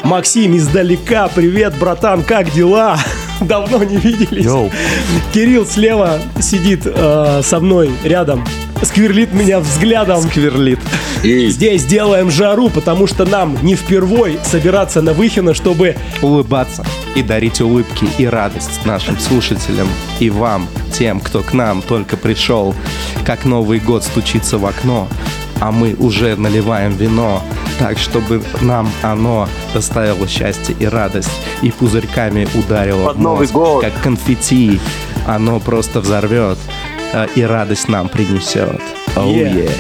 [0.04, 2.98] Максим издалека, привет, братан, как дела?
[3.42, 4.46] Давно не виделись.
[4.46, 4.70] Йоу.
[5.34, 8.46] Кирилл слева сидит э, со мной рядом,
[8.82, 10.22] скверлит меня взглядом.
[10.22, 10.80] Скверлит.
[11.24, 16.86] Здесь делаем жару, потому что нам не впервой собираться на Выхино, чтобы Улыбаться
[17.16, 19.88] и дарить улыбки и радость нашим слушателям
[20.20, 22.76] и вам, тем, кто к нам только пришел,
[23.26, 25.08] как Новый год стучится в окно,
[25.60, 27.42] а мы уже наливаем вино,
[27.80, 33.54] так, чтобы нам оно доставило счастье и радость, и пузырьками ударило Под в Новый мозг,
[33.54, 33.84] год.
[33.84, 34.80] как конфетти.
[35.26, 36.58] Оно просто взорвет
[37.14, 38.82] э, и радость нам принесет.
[39.16, 39.54] Oh, Yeah.
[39.66, 39.72] yeah.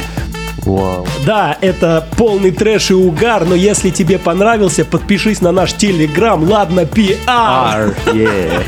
[0.65, 1.05] Вау.
[1.25, 6.85] Да, это полный трэш и угар, но если тебе понравился, подпишись на наш телеграм, ладно,
[6.85, 7.95] пиар.
[8.07, 8.63] Yeah.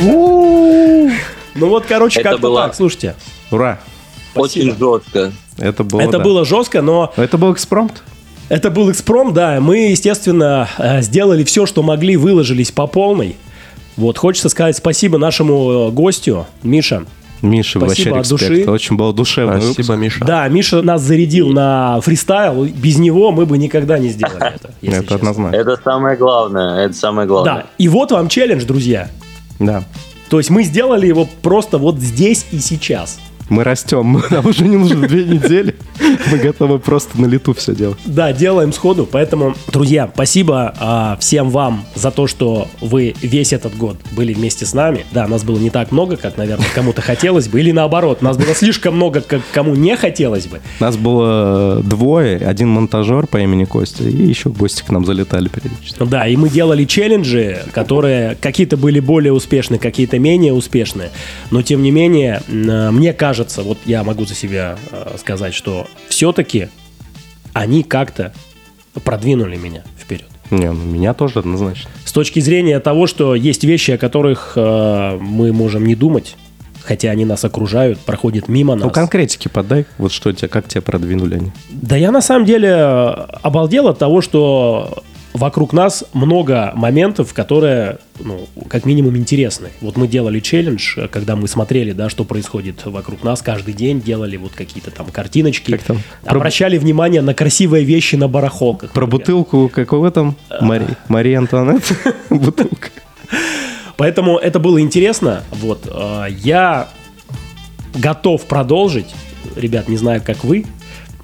[1.54, 3.14] Ну вот, короче, как-то было- так, слушайте.
[3.50, 3.78] Ура!
[4.34, 5.32] Очень жестко.
[5.58, 6.18] Это было, это да.
[6.20, 8.02] было жестко, но Это был экспромт?
[8.48, 9.60] это был экспром, да.
[9.60, 13.36] Мы, естественно, э, сделали все, что могли, выложились по полной.
[13.96, 17.04] Вот, хочется сказать спасибо нашему э, гостю, Миша.
[17.42, 18.50] Миша, Спасибо вообще от респект.
[18.64, 18.70] души.
[18.70, 19.74] Очень был душевный выпуск.
[19.74, 20.24] Спасибо, Миша.
[20.24, 22.64] Да, Миша нас зарядил на фристайл.
[22.64, 24.70] Без него мы бы никогда не сделали это.
[24.80, 25.56] если Это однозначно.
[25.56, 26.84] Это самое главное.
[26.86, 27.54] Это самое главное.
[27.54, 29.08] Да, и вот вам челлендж, друзья.
[29.58, 29.84] Да.
[30.28, 33.18] То есть мы сделали его просто вот здесь и сейчас.
[33.48, 34.22] Мы растем.
[34.30, 35.74] Нам уже не нужно две недели.
[36.30, 37.98] Мы готовы просто на лету все делать.
[38.04, 39.06] Да, делаем сходу.
[39.10, 44.64] Поэтому, друзья, спасибо а, всем вам за то, что вы весь этот год были вместе
[44.64, 45.04] с нами.
[45.12, 47.60] Да, нас было не так много, как, наверное, кому-то хотелось бы.
[47.60, 50.60] Или наоборот, нас было слишком много, как кому не хотелось бы.
[50.80, 56.02] Нас было двое, один монтажер по имени Костя, и еще гости к нам залетали периодически.
[56.04, 61.10] Да, и мы делали челленджи, которые какие-то были более успешны, какие-то менее успешные.
[61.50, 63.31] Но, тем не менее, мне кажется,
[63.62, 66.68] вот я могу за себя э, сказать, что все-таки
[67.52, 68.32] они как-то
[69.04, 70.26] продвинули меня вперед.
[70.50, 71.90] Не, ну меня тоже однозначно.
[72.04, 76.36] С точки зрения того, что есть вещи, о которых э, мы можем не думать,
[76.82, 78.84] хотя они нас окружают, проходят мимо нас.
[78.84, 79.86] Ну, конкретики подай.
[79.98, 81.52] Вот что тебя, как тебя продвинули они?
[81.70, 83.06] Да я на самом деле э,
[83.42, 85.02] обалдел от того, что
[85.32, 89.68] вокруг нас много моментов, которые, ну, как минимум интересны.
[89.80, 94.00] Вот мы делали челлендж, э, когда мы смотрели, да, что происходит вокруг нас каждый день,
[94.00, 95.98] делали вот какие-то там картиночки, Как там?
[96.24, 98.92] Про- обращали внимание на красивые вещи на барахолках.
[98.92, 99.20] Про например.
[99.20, 100.36] бутылку какого там?
[100.60, 100.86] Мари...
[101.08, 101.94] Мария Антуанетта?
[102.30, 102.90] Бутылка.
[103.96, 105.42] Поэтому это было интересно.
[105.50, 106.88] Вот э, я
[107.94, 109.14] готов продолжить.
[109.56, 110.66] Ребят, не знаю, как вы.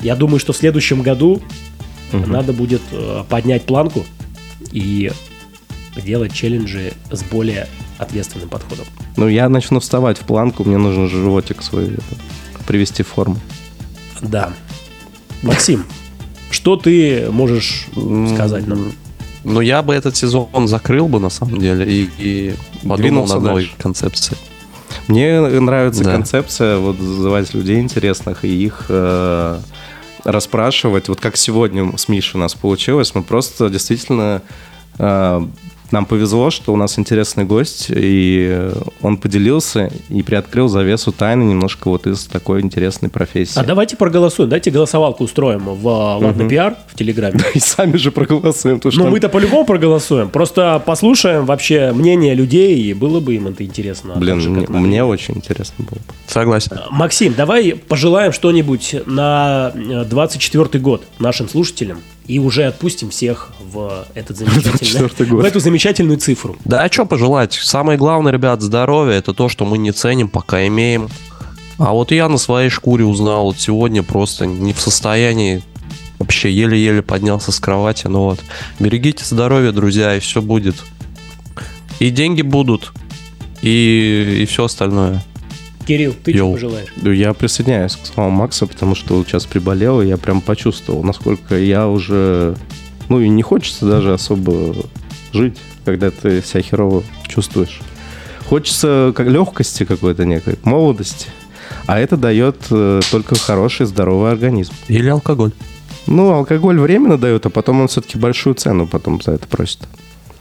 [0.01, 1.43] Я думаю, что в следующем году
[2.13, 4.05] надо будет э, поднять планку
[4.73, 5.11] и
[5.97, 7.67] делать челленджи с более
[7.99, 8.87] ответственным подходом.
[9.17, 12.03] Ну, я начну вставать в планку, мне нужно животик свой это,
[12.67, 13.37] привести в форму.
[14.23, 14.53] Да.
[15.43, 15.85] Максим,
[16.51, 17.87] что ты можешь
[18.35, 18.93] сказать нам?
[19.45, 22.55] Ну, я бы этот сезон закрыл бы, на самом деле, и, и
[22.87, 23.77] подумал над новой дальше.
[23.79, 24.39] концепцией.
[25.07, 26.13] Мне нравится Да.
[26.13, 29.59] концепция вот звать людей интересных и их э,
[30.25, 31.09] расспрашивать.
[31.09, 34.43] Вот как сегодня с Мишей у нас получилось, мы просто действительно
[34.99, 35.47] э,
[35.93, 38.71] нам повезло, что у нас интересный гость, и
[39.03, 43.59] он поделился и приоткрыл завесу тайны немножко вот из такой интересной профессии.
[43.59, 46.49] А давайте проголосуем, дайте голосовалку устроим в а, Ладно Мгм.
[46.49, 47.41] пиар в Телеграме.
[47.55, 48.81] И сами же проголосуем.
[48.83, 50.29] Ну, там- мы-то по-любому проголосуем.
[50.29, 54.15] Просто послушаем вообще мнение людей, и было бы им это интересно.
[54.15, 55.99] а Блин, же, мне, очень интересно было.
[55.99, 56.15] бы.
[56.27, 56.79] Согласен.
[56.91, 61.99] Максим, давай пожелаем что-нибудь на э, 24 год нашим слушателям
[62.29, 65.43] и уже отпустим всех в этот замечательный, 24-й год.
[65.43, 66.57] в эту замечательную цифру.
[66.65, 67.55] Да, а что пожелать?
[67.55, 69.17] Самое главное, ребят, здоровье.
[69.17, 71.09] Это то, что мы не ценим, пока имеем.
[71.79, 75.63] А вот я на своей шкуре узнал вот сегодня просто не в состоянии
[76.19, 78.09] вообще еле-еле поднялся с кровати.
[78.09, 78.41] Ну вот,
[78.79, 80.77] берегите здоровье, друзья, и все будет.
[82.01, 82.93] И деньги будут,
[83.63, 85.23] и, и все остальное.
[85.89, 86.53] Кирилл, ты что Йоу.
[86.53, 86.89] пожелаешь?
[86.97, 91.03] Ну, Я присоединяюсь к словам Макса, потому что вот сейчас приболел, и я прям почувствовал,
[91.03, 92.57] насколько я уже...
[93.09, 94.77] Ну и не хочется даже особо
[95.33, 97.81] жить, когда ты себя херово чувствуешь.
[98.51, 101.29] Хочется как легкости какой-то некой, молодости.
[101.87, 104.75] А это дает э, только хороший, здоровый организм.
[104.89, 105.53] Или алкоголь.
[106.07, 109.81] Ну, алкоголь временно дает, а потом он все-таки большую цену потом за это просит.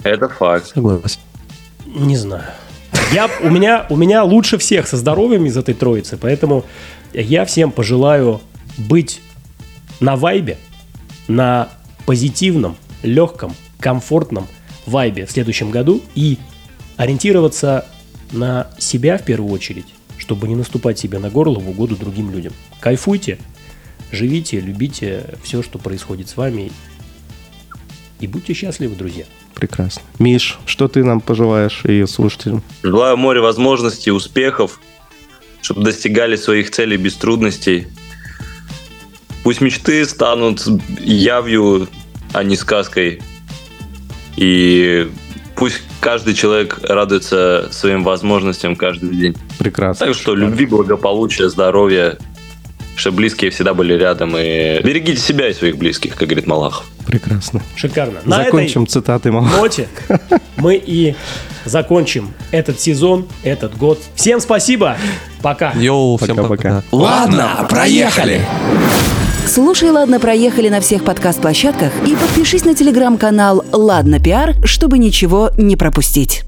[0.03, 0.67] Это факт.
[0.73, 1.19] Согласен.
[1.85, 2.43] Не знаю.
[3.13, 6.65] Я, у, меня, у меня лучше всех со здоровьем из этой троицы, поэтому
[7.13, 8.41] я всем пожелаю
[8.77, 9.21] быть
[10.01, 10.57] на вайбе,
[11.27, 11.69] на
[12.05, 14.47] позитивном, легком, комфортном
[14.85, 16.37] вайбе в следующем году и
[16.97, 17.85] ориентироваться
[18.31, 19.87] на себя в первую очередь,
[20.17, 22.51] чтобы не наступать себе на горло в угоду другим людям.
[22.81, 23.37] Кайфуйте,
[24.11, 26.71] живите, любите все, что происходит с вами
[28.19, 29.25] и будьте счастливы, друзья.
[29.57, 30.03] Прекрасно.
[30.19, 32.61] Миш, что ты нам пожелаешь и слушателям?
[32.83, 34.79] Желаю море возможностей, успехов,
[35.63, 37.87] чтобы достигали своих целей без трудностей.
[39.43, 40.63] Пусть мечты станут
[40.99, 41.87] явью,
[42.33, 43.19] а не сказкой.
[44.35, 45.09] И
[45.55, 49.35] пусть каждый человек радуется своим возможностям каждый день.
[49.57, 50.05] Прекрасно.
[50.05, 52.19] Так что любви, благополучия, здоровья,
[52.97, 54.35] чтобы близкие всегда были рядом.
[54.35, 56.85] И берегите себя и своих близких, как говорит Малахов.
[57.05, 57.61] Прекрасно.
[57.75, 58.19] Шикарно.
[58.25, 59.61] На Закончим этой цитатой Малахова.
[59.61, 59.87] ноте
[60.57, 61.15] мы и
[61.63, 64.01] закончим этот сезон, этот год.
[64.15, 64.97] Всем спасибо.
[65.41, 65.71] Пока.
[65.73, 66.81] Йоу, всем Пока-пока.
[66.81, 66.83] пока.
[66.91, 68.41] Ладно, проехали.
[69.45, 75.77] Слушай, ладно, проехали на всех подкаст-площадках и подпишись на телеграм-канал «Ладно, пиар», чтобы ничего не
[75.77, 76.46] пропустить.